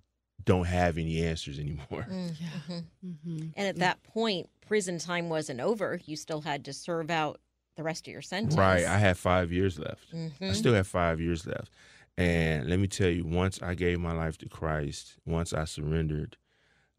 don't 0.45 0.66
have 0.66 0.99
any 0.99 1.25
answers 1.25 1.59
anymore." 1.59 2.07
Mm-hmm. 2.09 2.75
Mm-hmm. 3.05 3.47
And 3.57 3.69
at 3.69 3.76
that 3.76 4.02
point, 4.02 4.49
prison 4.66 4.99
time 4.99 5.28
wasn't 5.28 5.61
over. 5.61 6.00
You 6.05 6.16
still 6.16 6.43
had 6.43 6.64
to 6.66 6.73
serve 6.73 7.11
out 7.11 7.40
the 7.76 7.83
rest 7.83 8.06
of 8.09 8.12
your 8.12 8.23
sentence. 8.23 8.56
Right. 8.56 8.85
I 8.85 8.99
had 8.99 9.16
five 9.16 9.52
years 9.52 9.78
left. 9.78 10.12
I 10.12 10.16
Mhm. 10.16 10.54
still 10.54 10.75
have 10.75 10.87
five 10.88 11.21
years 11.21 11.47
left. 11.47 11.71
And 12.18 12.68
let 12.68 12.78
me 12.78 12.88
tell 12.88 13.11
you, 13.11 13.25
once 13.26 13.61
I 13.62 13.75
gave 13.75 14.00
my 14.00 14.12
life 14.12 14.38
to 14.38 14.49
Christ, 14.49 15.16
once 15.26 15.52
I 15.52 15.64
surrendered 15.64 16.37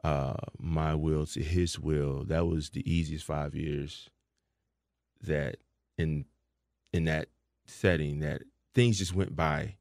uh, 0.03 0.35
my 0.59 0.93
will 0.93 1.25
to 1.25 1.41
His 1.41 1.79
will, 1.79 2.23
that 2.25 2.45
was 2.45 2.69
the 2.69 2.89
easiest 2.89 3.25
five 3.25 3.55
years. 3.55 4.09
That 5.21 5.57
in 5.97 6.25
in 6.93 7.05
that 7.05 7.29
setting, 7.65 8.19
that 8.19 8.43
things 8.75 8.99
just 8.99 9.13
went 9.15 9.35
by 9.35 9.75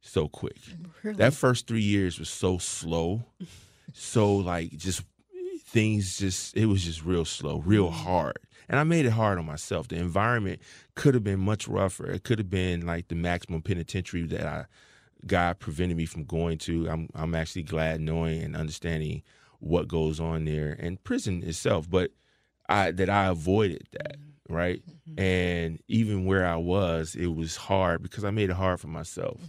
so 0.00 0.28
quick. 0.28 0.58
Really? 1.04 1.18
That 1.18 1.34
first 1.34 1.66
three 1.68 1.82
years 1.82 2.18
was 2.18 2.28
so 2.30 2.56
slow, 2.58 3.24
so 3.92 4.34
like 4.36 4.70
just 4.76 5.02
things 5.74 6.18
just 6.18 6.56
it 6.56 6.66
was 6.66 6.84
just 6.84 7.04
real 7.04 7.24
slow, 7.24 7.58
real 7.58 7.90
mm-hmm. 7.90 8.04
hard. 8.04 8.38
And 8.68 8.80
I 8.80 8.84
made 8.84 9.04
it 9.04 9.10
hard 9.10 9.38
on 9.38 9.44
myself. 9.44 9.88
The 9.88 9.96
environment 9.96 10.62
could 10.94 11.12
have 11.12 11.24
been 11.24 11.40
much 11.40 11.68
rougher. 11.68 12.10
It 12.10 12.22
could 12.22 12.38
have 12.38 12.48
been 12.48 12.86
like 12.86 13.08
the 13.08 13.16
maximum 13.16 13.60
penitentiary 13.60 14.22
that 14.28 14.46
I 14.46 14.64
God 15.26 15.58
prevented 15.58 15.96
me 15.96 16.06
from 16.06 16.24
going 16.24 16.58
to. 16.58 16.88
I'm 16.88 17.08
I'm 17.14 17.34
actually 17.34 17.64
glad 17.64 18.00
knowing 18.00 18.42
and 18.42 18.56
understanding 18.56 19.22
what 19.58 19.88
goes 19.88 20.20
on 20.20 20.44
there 20.44 20.76
and 20.78 21.02
prison 21.02 21.42
itself, 21.42 21.90
but 21.90 22.12
I 22.68 22.92
that 22.92 23.10
I 23.10 23.26
avoided 23.26 23.88
that, 23.92 24.16
mm-hmm. 24.16 24.54
right? 24.54 24.82
Mm-hmm. 24.86 25.20
And 25.20 25.82
even 25.88 26.24
where 26.24 26.46
I 26.46 26.56
was, 26.56 27.16
it 27.16 27.34
was 27.34 27.56
hard 27.56 28.00
because 28.02 28.24
I 28.24 28.30
made 28.30 28.48
it 28.48 28.56
hard 28.56 28.80
for 28.80 28.88
myself 28.88 29.40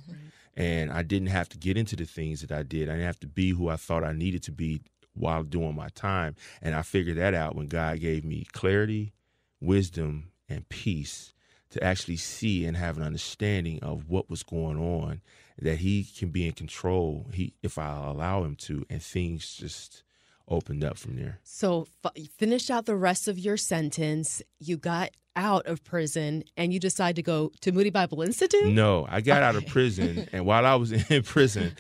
and 0.58 0.92
I 0.92 1.04
didn't 1.04 1.28
have 1.28 1.50
to 1.50 1.58
get 1.58 1.78
into 1.78 1.96
the 1.96 2.06
things 2.06 2.42
that 2.42 2.52
I 2.52 2.64
did. 2.64 2.88
I 2.90 2.94
didn't 2.94 3.08
have 3.08 3.20
to 3.22 3.28
be 3.28 3.50
who 3.52 3.68
I 3.70 3.76
thought 3.76 4.04
I 4.04 4.14
needed 4.14 4.44
to 4.44 4.52
be 4.52 4.82
while 5.16 5.44
doing 5.44 5.76
my 5.76 5.90
time. 5.90 6.36
And 6.62 6.76
I 6.76 6.82
figured 6.82 7.18
that 7.18 7.34
out 7.34 7.56
when 7.56 7.68
God 7.68 8.00
gave 8.00 8.24
me 8.24 8.46
clarity, 8.52 9.14
wisdom, 9.60 10.32
and 10.48 10.68
peace 10.70 11.34
to 11.72 11.84
actually 11.84 12.18
see 12.18 12.66
and 12.66 12.78
have 12.78 12.98
an 12.98 13.04
understanding 13.04 13.80
of 13.82 14.10
what 14.10 14.30
was 14.30 14.44
going 14.44 14.78
on, 14.78 15.22
that 15.62 15.80
He 15.80 16.04
can 16.04 16.30
be 16.30 16.48
in 16.48 16.54
control. 16.54 17.28
He, 17.34 17.54
if 17.64 17.78
I 17.78 18.08
allow 18.08 18.44
Him 18.44 18.56
to, 18.58 18.86
and 18.90 19.02
things 19.02 19.56
just 19.56 20.04
opened 20.48 20.84
up 20.84 20.98
from 20.98 21.16
there. 21.16 21.40
So 21.44 21.88
f- 22.06 22.12
you 22.16 22.28
finished 22.38 22.70
out 22.70 22.86
the 22.86 22.96
rest 22.96 23.28
of 23.28 23.40
your 23.40 23.58
sentence. 23.58 24.42
You 24.60 24.78
got 24.78 25.10
out 25.36 25.66
of 25.66 25.84
prison, 25.84 26.44
and 26.56 26.74
you 26.74 26.80
decided 26.80 27.18
to 27.18 27.22
go 27.22 27.52
to 27.62 27.72
Moody 27.72 27.90
Bible 27.90 28.22
Institute. 28.22 28.74
No, 28.74 29.06
I 29.10 29.22
got 29.22 29.44
out 29.44 29.56
of 29.56 29.68
prison, 29.68 30.30
and 30.32 30.46
while 30.46 30.66
I 30.66 30.76
was 30.76 30.92
in 31.12 31.24
prison, 31.24 31.76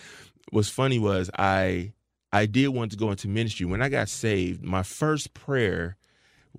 what's 0.51 0.69
funny 0.69 0.99
was 0.99 1.29
I 1.37 1.93
I 2.31 2.45
did 2.45 2.69
want 2.69 2.91
to 2.91 2.97
go 2.97 3.11
into 3.11 3.27
ministry. 3.27 3.65
When 3.65 3.81
I 3.81 3.89
got 3.89 4.09
saved, 4.09 4.63
my 4.63 4.83
first 4.83 5.33
prayer 5.33 5.97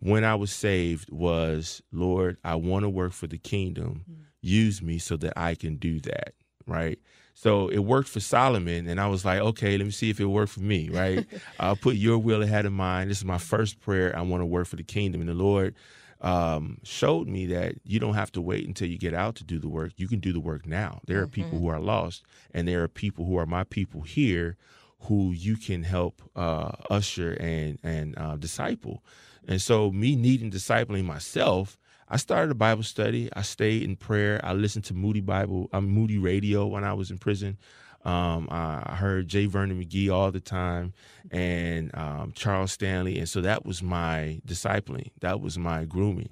when 0.00 0.24
I 0.24 0.34
was 0.34 0.52
saved 0.52 1.10
was, 1.10 1.82
Lord, 1.92 2.36
I 2.44 2.56
want 2.56 2.84
to 2.84 2.88
work 2.88 3.12
for 3.12 3.26
the 3.26 3.38
kingdom. 3.38 4.04
Use 4.40 4.82
me 4.82 4.98
so 4.98 5.16
that 5.18 5.32
I 5.36 5.54
can 5.54 5.76
do 5.76 6.00
that. 6.00 6.34
Right. 6.66 6.98
So 7.34 7.68
it 7.68 7.78
worked 7.78 8.08
for 8.08 8.20
Solomon, 8.20 8.88
and 8.88 9.00
I 9.00 9.08
was 9.08 9.24
like, 9.24 9.40
okay, 9.40 9.76
let 9.76 9.84
me 9.84 9.90
see 9.90 10.10
if 10.10 10.20
it 10.20 10.24
worked 10.26 10.52
for 10.52 10.60
me. 10.60 10.88
Right. 10.88 11.26
I'll 11.60 11.76
put 11.76 11.96
your 11.96 12.18
will 12.18 12.42
ahead 12.42 12.66
of 12.66 12.72
mine. 12.72 13.08
This 13.08 13.18
is 13.18 13.24
my 13.24 13.38
first 13.38 13.80
prayer. 13.80 14.16
I 14.16 14.22
want 14.22 14.40
to 14.40 14.46
work 14.46 14.66
for 14.66 14.76
the 14.76 14.82
kingdom, 14.82 15.20
and 15.20 15.28
the 15.28 15.34
Lord 15.34 15.74
um, 16.22 16.78
showed 16.82 17.28
me 17.28 17.46
that 17.46 17.74
you 17.84 18.00
don't 18.00 18.14
have 18.14 18.32
to 18.32 18.40
wait 18.40 18.66
until 18.66 18.88
you 18.88 18.98
get 18.98 19.14
out 19.14 19.36
to 19.36 19.44
do 19.44 19.58
the 19.58 19.68
work. 19.68 19.92
You 19.96 20.08
can 20.08 20.18
do 20.18 20.32
the 20.32 20.40
work 20.40 20.66
now. 20.66 21.00
There 21.06 21.20
are 21.20 21.26
people 21.26 21.58
who 21.58 21.68
are 21.68 21.80
lost, 21.80 22.24
and 22.54 22.66
there 22.66 22.82
are 22.82 22.88
people 22.88 23.26
who 23.26 23.36
are 23.36 23.46
my 23.46 23.64
people 23.64 24.00
here 24.02 24.56
who 25.00 25.32
you 25.32 25.56
can 25.56 25.82
help 25.82 26.22
uh, 26.34 26.72
usher 26.90 27.32
and 27.34 27.78
and 27.82 28.18
uh, 28.18 28.36
disciple. 28.36 29.04
And 29.48 29.62
so, 29.62 29.92
me 29.92 30.16
needing 30.16 30.50
discipling 30.50 31.04
myself, 31.04 31.78
I 32.08 32.16
started 32.16 32.50
a 32.50 32.54
Bible 32.54 32.82
study. 32.82 33.28
I 33.34 33.42
stayed 33.42 33.82
in 33.82 33.96
prayer. 33.96 34.40
I 34.42 34.52
listened 34.52 34.84
to 34.86 34.94
Moody 34.94 35.20
Bible, 35.20 35.68
um, 35.72 35.88
Moody 35.88 36.18
Radio 36.18 36.66
when 36.66 36.84
I 36.84 36.94
was 36.94 37.10
in 37.10 37.18
prison. 37.18 37.58
Um, 38.04 38.46
I 38.52 38.94
heard 38.94 39.26
J. 39.26 39.46
Vernon 39.46 39.82
McGee 39.82 40.12
all 40.12 40.30
the 40.30 40.38
time 40.38 40.92
and 41.32 41.90
um, 41.94 42.32
Charles 42.36 42.70
Stanley. 42.70 43.18
And 43.18 43.28
so 43.28 43.40
that 43.40 43.66
was 43.66 43.82
my 43.82 44.40
discipling, 44.46 45.10
that 45.20 45.40
was 45.40 45.58
my 45.58 45.84
grooming. 45.84 46.28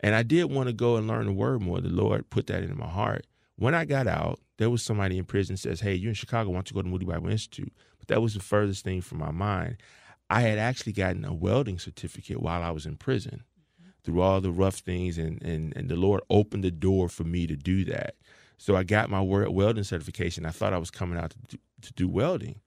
And 0.00 0.14
I 0.14 0.22
did 0.22 0.44
want 0.44 0.68
to 0.68 0.74
go 0.74 0.96
and 0.96 1.08
learn 1.08 1.24
the 1.24 1.32
word 1.32 1.62
more. 1.62 1.80
The 1.80 1.88
Lord 1.88 2.28
put 2.28 2.46
that 2.48 2.62
in 2.62 2.76
my 2.76 2.86
heart. 2.86 3.26
When 3.58 3.74
I 3.74 3.84
got 3.84 4.06
out, 4.06 4.38
there 4.58 4.70
was 4.70 4.82
somebody 4.82 5.18
in 5.18 5.24
prison 5.24 5.56
says, 5.56 5.80
Hey, 5.80 5.94
you're 5.94 6.10
in 6.10 6.14
Chicago, 6.14 6.52
don't 6.52 6.70
you 6.70 6.74
go 6.74 6.82
to 6.82 6.88
Moody 6.88 7.06
Bible 7.06 7.28
Institute? 7.28 7.72
But 7.98 8.08
that 8.08 8.22
was 8.22 8.34
the 8.34 8.40
furthest 8.40 8.84
thing 8.84 9.00
from 9.00 9.18
my 9.18 9.32
mind. 9.32 9.78
I 10.30 10.42
had 10.42 10.58
actually 10.58 10.92
gotten 10.92 11.24
a 11.24 11.34
welding 11.34 11.78
certificate 11.78 12.40
while 12.40 12.62
I 12.62 12.70
was 12.70 12.86
in 12.86 12.96
prison 12.96 13.42
through 14.04 14.20
all 14.20 14.40
the 14.40 14.52
rough 14.52 14.76
things, 14.76 15.18
and, 15.18 15.42
and, 15.42 15.76
and 15.76 15.88
the 15.88 15.96
Lord 15.96 16.22
opened 16.30 16.64
the 16.64 16.70
door 16.70 17.08
for 17.08 17.24
me 17.24 17.46
to 17.46 17.56
do 17.56 17.84
that. 17.86 18.14
So 18.58 18.76
I 18.76 18.84
got 18.84 19.10
my 19.10 19.20
wel- 19.20 19.52
welding 19.52 19.84
certification. 19.84 20.46
I 20.46 20.50
thought 20.50 20.72
I 20.72 20.78
was 20.78 20.90
coming 20.90 21.18
out 21.18 21.30
to 21.30 21.38
do, 21.48 21.58
to 21.82 21.92
do 21.94 22.08
welding. 22.08 22.60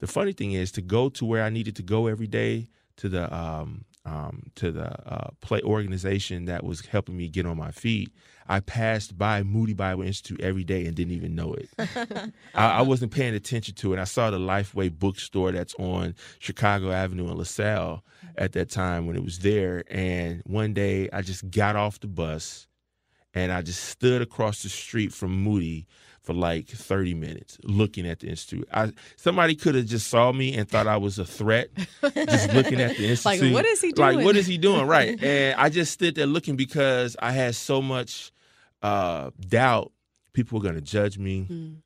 The 0.00 0.06
funny 0.06 0.32
thing 0.32 0.52
is 0.52 0.72
to 0.72 0.82
go 0.82 1.08
to 1.10 1.24
where 1.24 1.42
I 1.42 1.50
needed 1.50 1.76
to 1.76 1.82
go 1.82 2.06
every 2.06 2.26
day 2.26 2.68
to 2.96 3.08
the 3.08 3.34
um, 3.34 3.84
um, 4.04 4.50
to 4.56 4.70
the 4.70 4.90
uh, 5.10 5.30
play 5.40 5.62
organization 5.62 6.44
that 6.44 6.64
was 6.64 6.84
helping 6.84 7.16
me 7.16 7.28
get 7.28 7.46
on 7.46 7.56
my 7.56 7.70
feet. 7.70 8.12
I 8.48 8.60
passed 8.60 9.16
by 9.16 9.42
Moody 9.42 9.72
Bible 9.72 10.02
Institute 10.02 10.40
every 10.40 10.64
day 10.64 10.86
and 10.86 10.94
didn't 10.94 11.14
even 11.14 11.34
know 11.34 11.54
it. 11.54 11.68
I, 12.54 12.78
I 12.78 12.82
wasn't 12.82 13.12
paying 13.12 13.34
attention 13.34 13.74
to 13.76 13.92
it. 13.92 13.98
I 13.98 14.04
saw 14.04 14.30
the 14.30 14.38
Lifeway 14.38 14.96
bookstore 14.96 15.52
that's 15.52 15.74
on 15.76 16.14
Chicago 16.38 16.90
Avenue 16.90 17.30
in 17.30 17.38
LaSalle 17.38 18.04
at 18.36 18.52
that 18.52 18.70
time 18.70 19.06
when 19.06 19.16
it 19.16 19.24
was 19.24 19.40
there. 19.40 19.84
And 19.90 20.42
one 20.44 20.74
day 20.74 21.08
I 21.12 21.22
just 21.22 21.50
got 21.50 21.76
off 21.76 22.00
the 22.00 22.06
bus 22.06 22.66
and 23.34 23.52
I 23.52 23.62
just 23.62 23.84
stood 23.84 24.22
across 24.22 24.62
the 24.62 24.68
street 24.68 25.12
from 25.12 25.32
Moody 25.42 25.86
for 26.24 26.32
like 26.32 26.68
30 26.68 27.14
minutes 27.14 27.58
looking 27.64 28.08
at 28.08 28.20
the 28.20 28.28
institute. 28.28 28.66
I 28.72 28.92
somebody 29.16 29.54
could 29.54 29.74
have 29.74 29.84
just 29.84 30.08
saw 30.08 30.32
me 30.32 30.56
and 30.56 30.66
thought 30.68 30.86
I 30.86 30.96
was 30.96 31.18
a 31.18 31.24
threat 31.24 31.68
just 32.02 32.52
looking 32.54 32.80
at 32.80 32.96
the 32.96 33.06
institute. 33.10 33.42
Like, 33.42 33.52
what 33.52 33.66
is 33.66 33.82
he 33.82 33.92
doing? 33.92 34.16
Like 34.16 34.24
what 34.24 34.36
is 34.36 34.46
he 34.46 34.56
doing? 34.56 34.86
Right. 34.86 35.18
And 35.24 35.54
I 35.58 35.68
just 35.68 35.92
stood 35.92 36.14
there 36.14 36.26
looking 36.26 36.56
because 36.56 37.16
I 37.20 37.32
had 37.32 37.54
so 37.54 37.82
much 37.82 38.32
uh 38.84 39.30
doubt 39.40 39.92
people 40.34 40.58
are 40.58 40.62
going 40.62 40.74
to 40.74 40.80
judge 40.80 41.16
me. 41.18 41.46
Mm. 41.50 41.76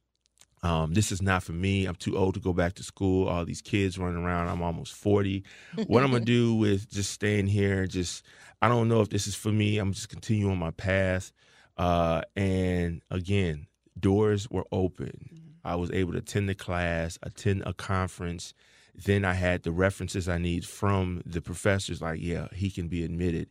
Um, 0.63 0.93
this 0.93 1.13
is 1.13 1.23
not 1.23 1.45
for 1.45 1.53
me. 1.53 1.87
I'm 1.87 1.95
too 1.95 2.17
old 2.17 2.35
to 2.35 2.41
go 2.41 2.53
back 2.53 2.75
to 2.75 2.83
school. 2.83 3.29
All 3.29 3.45
these 3.45 3.63
kids 3.63 3.97
running 3.97 4.25
around. 4.25 4.49
I'm 4.49 4.63
almost 4.63 4.93
40. 4.95 5.45
What 5.87 6.03
I'm 6.03 6.11
gonna 6.11 6.25
do 6.25 6.55
with 6.55 6.91
just 6.91 7.13
staying 7.13 7.47
here? 7.47 7.87
Just 7.87 8.25
I 8.61 8.69
don't 8.69 8.89
know 8.89 9.01
if 9.01 9.09
this 9.09 9.29
is 9.29 9.37
for 9.37 9.53
me. 9.53 9.79
I'm 9.79 9.93
just 9.93 10.09
continuing 10.09 10.59
my 10.59 10.73
path. 10.73 11.33
Uh, 11.77 12.23
and 12.35 13.03
again, 13.09 13.69
doors 14.01 14.51
were 14.51 14.65
open. 14.73 15.55
I 15.65 15.77
was 15.77 15.93
able 15.93 16.13
to 16.13 16.19
attend 16.19 16.49
the 16.49 16.57
class, 16.57 17.19
attend 17.23 17.63
a 17.65 17.73
conference. 17.73 18.53
Then 18.95 19.25
I 19.25 19.35
had 19.35 19.63
the 19.63 19.71
references 19.71 20.29
I 20.29 20.39
need 20.39 20.65
from 20.65 21.23
the 21.25 21.41
professors. 21.41 22.03
Like, 22.03 22.21
yeah, 22.21 22.49
he 22.53 22.69
can 22.69 22.89
be 22.89 23.05
admitted. 23.05 23.49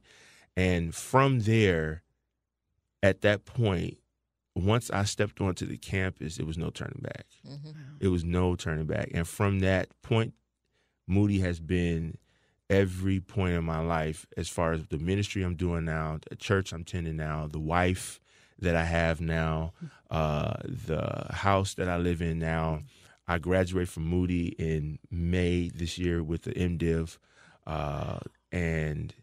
And 0.58 0.94
from 0.94 1.42
there, 1.42 2.04
at 3.04 3.22
that 3.22 3.46
point, 3.46 3.98
once 4.56 4.90
I 4.92 5.04
stepped 5.04 5.40
onto 5.40 5.66
the 5.66 5.78
campus, 5.78 6.38
it 6.40 6.46
was 6.48 6.58
no 6.58 6.70
turning 6.70 7.02
back. 7.02 7.26
Mhm. 7.48 7.76
It 8.00 8.08
was 8.08 8.24
no 8.24 8.56
turning 8.56 8.86
back. 8.88 9.10
And 9.14 9.28
from 9.28 9.60
that 9.60 9.90
point, 10.02 10.34
Moody 11.08 11.40
has 11.40 11.60
been 11.60 12.18
every 12.70 13.20
point 13.20 13.54
in 13.54 13.64
my 13.64 13.80
life 13.80 14.26
as 14.36 14.50
far 14.50 14.74
as 14.74 14.86
the 14.88 14.98
ministry 14.98 15.44
I'm 15.44 15.56
doing 15.56 15.86
now, 15.86 16.20
the 16.30 16.36
church 16.36 16.74
I'm 16.74 16.84
tending 16.84 17.16
now, 17.16 17.48
the 17.48 17.60
wife 17.60 18.20
that 18.60 18.76
I 18.76 18.84
have 18.84 19.22
now, 19.22 19.74
uh, 20.10 20.56
the 20.66 21.28
house 21.32 21.76
that 21.76 21.88
I 21.88 21.98
live 21.98 22.22
in 22.22 22.40
now. 22.40 22.82
I 23.28 23.38
graduated 23.40 23.90
from 23.90 24.06
Moody 24.08 24.48
in 24.58 25.00
May 25.12 25.70
this 25.70 25.98
year 25.98 26.24
with 26.24 26.44
the 26.44 26.52
MDiv. 26.54 27.20
Uh, 27.66 28.20
and 28.52 29.14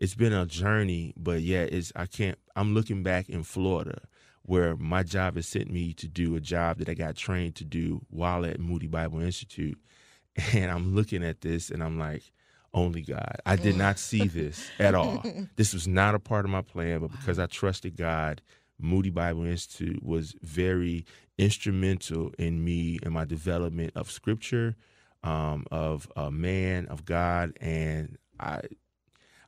it's 0.00 0.14
been 0.14 0.32
a 0.32 0.46
journey, 0.46 1.12
but 1.16 1.42
yeah, 1.42 1.62
it's 1.62 1.92
I 1.94 2.06
can't. 2.06 2.38
I'm 2.56 2.74
looking 2.74 3.02
back 3.02 3.28
in 3.28 3.42
Florida 3.44 4.00
where 4.42 4.74
my 4.76 5.02
job 5.02 5.36
has 5.36 5.46
sent 5.46 5.70
me 5.70 5.92
to 5.92 6.08
do 6.08 6.34
a 6.34 6.40
job 6.40 6.78
that 6.78 6.88
I 6.88 6.94
got 6.94 7.14
trained 7.14 7.54
to 7.56 7.64
do 7.64 8.00
while 8.08 8.44
at 8.46 8.58
Moody 8.58 8.86
Bible 8.86 9.20
Institute, 9.20 9.78
and 10.54 10.70
I'm 10.70 10.94
looking 10.94 11.22
at 11.22 11.42
this 11.42 11.70
and 11.70 11.84
I'm 11.84 11.98
like, 11.98 12.32
only 12.72 13.02
God. 13.02 13.36
I 13.44 13.56
did 13.56 13.76
not 13.76 13.98
see 13.98 14.26
this 14.26 14.70
at 14.78 14.94
all. 14.94 15.22
This 15.56 15.74
was 15.74 15.86
not 15.86 16.14
a 16.14 16.18
part 16.18 16.44
of 16.44 16.50
my 16.50 16.62
plan, 16.62 17.00
but 17.00 17.12
because 17.12 17.38
I 17.38 17.46
trusted 17.46 17.96
God, 17.96 18.40
Moody 18.78 19.10
Bible 19.10 19.44
Institute 19.44 20.02
was 20.02 20.34
very 20.40 21.04
instrumental 21.36 22.32
in 22.38 22.64
me 22.64 22.98
and 23.02 23.12
my 23.12 23.24
development 23.24 23.92
of 23.94 24.10
Scripture, 24.10 24.76
um, 25.22 25.66
of 25.70 26.10
a 26.16 26.30
man 26.30 26.86
of 26.86 27.04
God, 27.04 27.52
and 27.60 28.16
I 28.38 28.62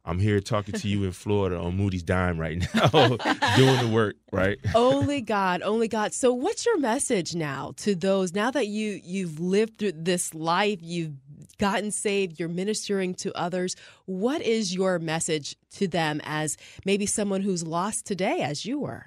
I'm 0.04 0.18
here 0.18 0.40
talking 0.40 0.74
to 0.74 0.88
you 0.88 1.04
in 1.04 1.12
Florida 1.12 1.56
on 1.56 1.76
Moody's 1.76 2.02
dime 2.02 2.38
right 2.38 2.58
now, 2.74 2.88
doing 3.56 3.80
the 3.80 3.90
work, 3.92 4.16
right? 4.32 4.58
only 4.74 5.20
God, 5.20 5.62
only 5.62 5.86
God. 5.86 6.12
So 6.12 6.32
what's 6.32 6.66
your 6.66 6.78
message 6.78 7.36
now 7.36 7.72
to 7.78 7.94
those 7.94 8.34
now 8.34 8.50
that 8.50 8.66
you 8.66 9.00
you've 9.04 9.38
lived 9.38 9.78
through 9.78 9.92
this 9.92 10.34
life, 10.34 10.80
you've 10.82 11.14
gotten 11.58 11.92
saved, 11.92 12.40
you're 12.40 12.48
ministering 12.48 13.14
to 13.14 13.32
others. 13.38 13.76
What 14.06 14.42
is 14.42 14.74
your 14.74 14.98
message 14.98 15.56
to 15.76 15.86
them 15.86 16.20
as 16.24 16.56
maybe 16.84 17.06
someone 17.06 17.42
who's 17.42 17.64
lost 17.64 18.04
today 18.04 18.40
as 18.40 18.66
you 18.66 18.80
were? 18.80 19.06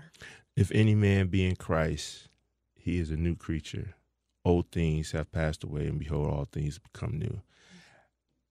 If 0.56 0.72
any 0.72 0.96
man 0.96 1.28
be 1.28 1.46
in 1.46 1.58
Christ, 1.58 2.30
he 2.74 3.00
is 3.00 3.12
a 3.12 3.18
new 3.18 3.36
creature. 3.36 3.96
Old 4.46 4.72
things 4.72 5.12
have 5.12 5.32
passed 5.32 5.66
away, 5.66 5.88
and 5.88 6.00
behold, 6.00 6.32
all 6.32 6.46
things 6.46 6.80
become 6.80 7.18
new. 7.18 7.42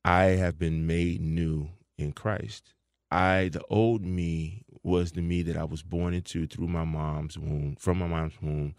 I 0.05 0.25
have 0.37 0.59
been 0.59 0.87
made 0.87 1.23
new 1.23 1.71
in 1.99 2.13
Christ. 2.13 2.75
I, 3.11 3.49
the 3.53 3.63
old 3.71 4.05
me, 4.05 4.65
was 4.83 5.13
the 5.13 5.23
me 5.23 5.43
that 5.43 5.57
I 5.57 5.65
was 5.65 5.83
born 5.83 6.15
into 6.15 6.47
through 6.47 6.69
my 6.69 6.85
mom's 6.85 7.39
womb, 7.39 7.77
from 7.79 7.99
my 7.99 8.07
mom's 8.07 8.41
womb, 8.43 8.75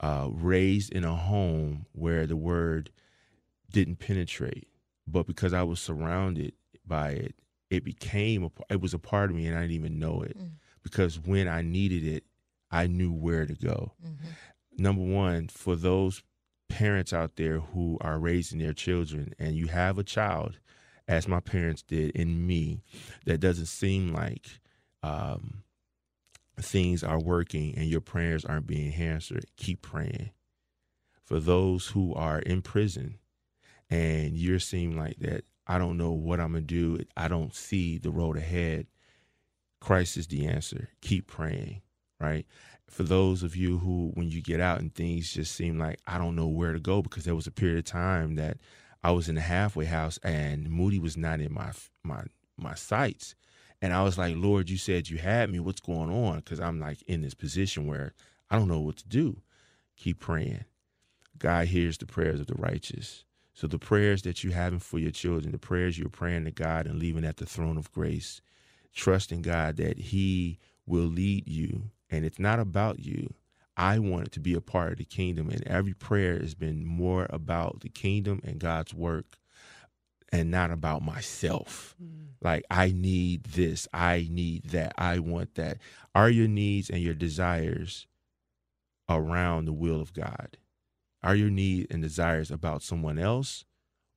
uh, 0.00 0.28
raised 0.30 0.92
in 0.92 1.04
a 1.04 1.14
home 1.14 1.86
where 1.92 2.26
the 2.26 2.36
word 2.36 2.90
didn't 3.70 3.96
penetrate, 3.96 4.68
but 5.06 5.26
because 5.26 5.52
I 5.52 5.62
was 5.62 5.80
surrounded 5.80 6.52
by 6.86 7.10
it, 7.10 7.34
it 7.70 7.84
became 7.84 8.44
a, 8.44 8.50
it 8.70 8.80
was 8.80 8.94
a 8.94 8.98
part 8.98 9.30
of 9.30 9.36
me, 9.36 9.46
and 9.46 9.56
I 9.56 9.62
didn't 9.62 9.76
even 9.76 9.98
know 9.98 10.22
it. 10.22 10.38
Mm. 10.38 10.50
Because 10.82 11.18
when 11.18 11.48
I 11.48 11.62
needed 11.62 12.04
it, 12.04 12.24
I 12.70 12.86
knew 12.86 13.12
where 13.12 13.46
to 13.46 13.54
go. 13.54 13.92
Mm-hmm. 14.04 14.82
Number 14.82 15.02
one, 15.02 15.48
for 15.48 15.76
those 15.76 16.22
parents 16.68 17.12
out 17.12 17.36
there 17.36 17.60
who 17.60 17.98
are 18.00 18.18
raising 18.18 18.58
their 18.58 18.72
children, 18.72 19.34
and 19.38 19.54
you 19.54 19.68
have 19.68 19.98
a 19.98 20.04
child 20.04 20.58
as 21.08 21.28
my 21.28 21.40
parents 21.40 21.82
did 21.82 22.10
in 22.10 22.46
me 22.46 22.82
that 23.26 23.40
doesn't 23.40 23.66
seem 23.66 24.12
like 24.12 24.60
um, 25.02 25.62
things 26.60 27.02
are 27.02 27.20
working 27.20 27.74
and 27.76 27.86
your 27.86 28.00
prayers 28.00 28.44
aren't 28.44 28.66
being 28.66 28.92
answered, 28.94 29.46
keep 29.56 29.82
praying. 29.82 30.30
For 31.24 31.40
those 31.40 31.88
who 31.88 32.14
are 32.14 32.40
in 32.40 32.62
prison 32.62 33.18
and 33.90 34.36
you're 34.36 34.58
seeing 34.58 34.96
like 34.96 35.18
that, 35.20 35.44
I 35.66 35.78
don't 35.78 35.96
know 35.96 36.12
what 36.12 36.40
I'm 36.40 36.52
going 36.52 36.66
to 36.66 36.96
do, 36.98 37.04
I 37.16 37.28
don't 37.28 37.54
see 37.54 37.98
the 37.98 38.10
road 38.10 38.36
ahead. 38.36 38.86
Christ 39.80 40.16
is 40.16 40.26
the 40.26 40.46
answer. 40.46 40.90
Keep 41.00 41.26
praying, 41.26 41.82
right? 42.20 42.46
For 42.88 43.02
those 43.04 43.42
of 43.42 43.56
you 43.56 43.78
who, 43.78 44.10
when 44.14 44.30
you 44.30 44.42
get 44.42 44.60
out 44.60 44.80
and 44.80 44.94
things 44.94 45.32
just 45.32 45.54
seem 45.54 45.78
like 45.78 45.98
I 46.06 46.18
don't 46.18 46.36
know 46.36 46.48
where 46.48 46.72
to 46.72 46.80
go, 46.80 47.02
because 47.02 47.24
there 47.24 47.34
was 47.34 47.46
a 47.46 47.52
period 47.52 47.78
of 47.78 47.84
time 47.84 48.34
that 48.36 48.58
I 49.04 49.10
was 49.10 49.28
in 49.28 49.34
the 49.34 49.40
halfway 49.40 49.86
house 49.86 50.18
and 50.22 50.70
Moody 50.70 50.98
was 50.98 51.16
not 51.16 51.40
in 51.40 51.52
my 51.52 51.72
my 52.02 52.24
my 52.56 52.74
sights. 52.74 53.34
And 53.80 53.92
I 53.92 54.02
was 54.02 54.16
like, 54.16 54.36
Lord, 54.36 54.70
you 54.70 54.78
said 54.78 55.08
you 55.08 55.18
had 55.18 55.50
me. 55.50 55.58
What's 55.58 55.80
going 55.80 56.10
on? 56.10 56.36
Because 56.36 56.60
I'm 56.60 56.78
like 56.78 57.02
in 57.02 57.22
this 57.22 57.34
position 57.34 57.86
where 57.86 58.14
I 58.48 58.56
don't 58.56 58.68
know 58.68 58.80
what 58.80 58.98
to 58.98 59.08
do. 59.08 59.38
Keep 59.96 60.20
praying. 60.20 60.64
God 61.38 61.66
hears 61.66 61.98
the 61.98 62.06
prayers 62.06 62.38
of 62.38 62.46
the 62.46 62.54
righteous. 62.54 63.24
So 63.54 63.66
the 63.66 63.78
prayers 63.78 64.22
that 64.22 64.42
you're 64.42 64.52
having 64.52 64.78
for 64.78 64.98
your 64.98 65.10
children, 65.10 65.52
the 65.52 65.58
prayers 65.58 65.98
you're 65.98 66.08
praying 66.08 66.44
to 66.44 66.52
God 66.52 66.86
and 66.86 66.98
leaving 66.98 67.24
at 67.24 67.38
the 67.38 67.46
throne 67.46 67.76
of 67.76 67.90
grace, 67.92 68.40
trusting 68.94 69.42
God 69.42 69.76
that 69.78 69.98
He 69.98 70.58
will 70.86 71.06
lead 71.06 71.48
you. 71.48 71.90
And 72.08 72.24
it's 72.24 72.38
not 72.38 72.60
about 72.60 73.00
you. 73.00 73.34
I 73.76 73.98
wanted 73.98 74.32
to 74.32 74.40
be 74.40 74.54
a 74.54 74.60
part 74.60 74.92
of 74.92 74.98
the 74.98 75.04
kingdom, 75.04 75.48
and 75.48 75.66
every 75.66 75.94
prayer 75.94 76.38
has 76.38 76.54
been 76.54 76.84
more 76.84 77.26
about 77.30 77.80
the 77.80 77.88
kingdom 77.88 78.40
and 78.44 78.58
God's 78.58 78.92
work 78.92 79.38
and 80.30 80.50
not 80.50 80.70
about 80.70 81.02
myself. 81.02 81.94
Mm. 82.02 82.28
Like, 82.40 82.64
I 82.70 82.92
need 82.92 83.44
this, 83.44 83.86
I 83.92 84.28
need 84.30 84.64
that, 84.70 84.94
I 84.98 85.18
want 85.18 85.54
that. 85.54 85.78
Are 86.14 86.30
your 86.30 86.48
needs 86.48 86.90
and 86.90 87.00
your 87.00 87.14
desires 87.14 88.06
around 89.08 89.66
the 89.66 89.72
will 89.72 90.00
of 90.00 90.12
God? 90.12 90.56
Are 91.22 91.36
your 91.36 91.50
needs 91.50 91.86
and 91.90 92.02
desires 92.02 92.50
about 92.50 92.82
someone 92.82 93.18
else 93.18 93.64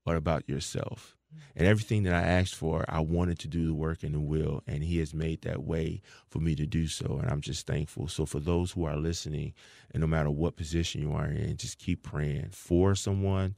or 0.06 0.16
about 0.16 0.50
yourself? 0.50 1.15
And 1.56 1.68
everything 1.68 2.04
that 2.04 2.14
I 2.14 2.22
asked 2.22 2.56
for, 2.56 2.86
I 2.90 3.00
wanted 3.00 3.40
to 3.40 3.48
do 3.48 3.66
the 3.66 3.74
work 3.74 4.04
in 4.04 4.12
the 4.12 4.20
will, 4.20 4.64
and 4.68 4.84
He 4.84 4.98
has 5.00 5.14
made 5.14 5.42
that 5.42 5.64
way 5.64 6.02
for 6.30 6.40
me 6.40 6.56
to 6.56 6.66
do 6.66 6.88
so. 6.88 7.20
And 7.22 7.32
I'm 7.32 7.42
just 7.42 7.66
thankful. 7.68 8.08
So, 8.08 8.26
for 8.26 8.40
those 8.40 8.72
who 8.72 8.86
are 8.86 8.98
listening, 8.98 9.54
and 9.92 10.02
no 10.02 10.08
matter 10.08 10.30
what 10.30 10.58
position 10.58 11.02
you 11.02 11.14
are 11.14 11.28
in, 11.28 11.58
just 11.58 11.80
keep 11.80 12.04
praying 12.04 12.50
for 12.52 12.96
someone 12.96 13.56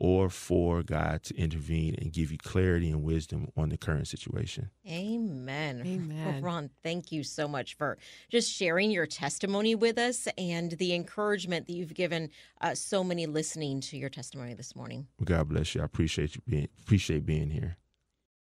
or 0.00 0.30
for 0.30 0.82
God 0.82 1.22
to 1.24 1.36
intervene 1.36 1.94
and 2.00 2.10
give 2.10 2.32
you 2.32 2.38
clarity 2.38 2.90
and 2.90 3.02
wisdom 3.02 3.48
on 3.54 3.68
the 3.68 3.76
current 3.76 4.08
situation. 4.08 4.70
Amen. 4.88 5.82
Amen. 5.86 6.42
Ron, 6.42 6.70
thank 6.82 7.12
you 7.12 7.22
so 7.22 7.46
much 7.46 7.76
for 7.76 7.98
just 8.30 8.50
sharing 8.50 8.90
your 8.90 9.06
testimony 9.06 9.74
with 9.74 9.98
us 9.98 10.26
and 10.38 10.72
the 10.72 10.94
encouragement 10.94 11.66
that 11.66 11.74
you've 11.74 11.94
given 11.94 12.30
uh, 12.62 12.74
so 12.74 13.04
many 13.04 13.26
listening 13.26 13.82
to 13.82 13.98
your 13.98 14.08
testimony 14.08 14.54
this 14.54 14.74
morning. 14.74 15.06
Well, 15.18 15.26
God 15.26 15.50
bless 15.50 15.74
you. 15.74 15.82
I 15.82 15.84
appreciate 15.84 16.34
you 16.34 16.42
being 16.48 16.68
appreciate 16.80 17.26
being 17.26 17.50
here. 17.50 17.76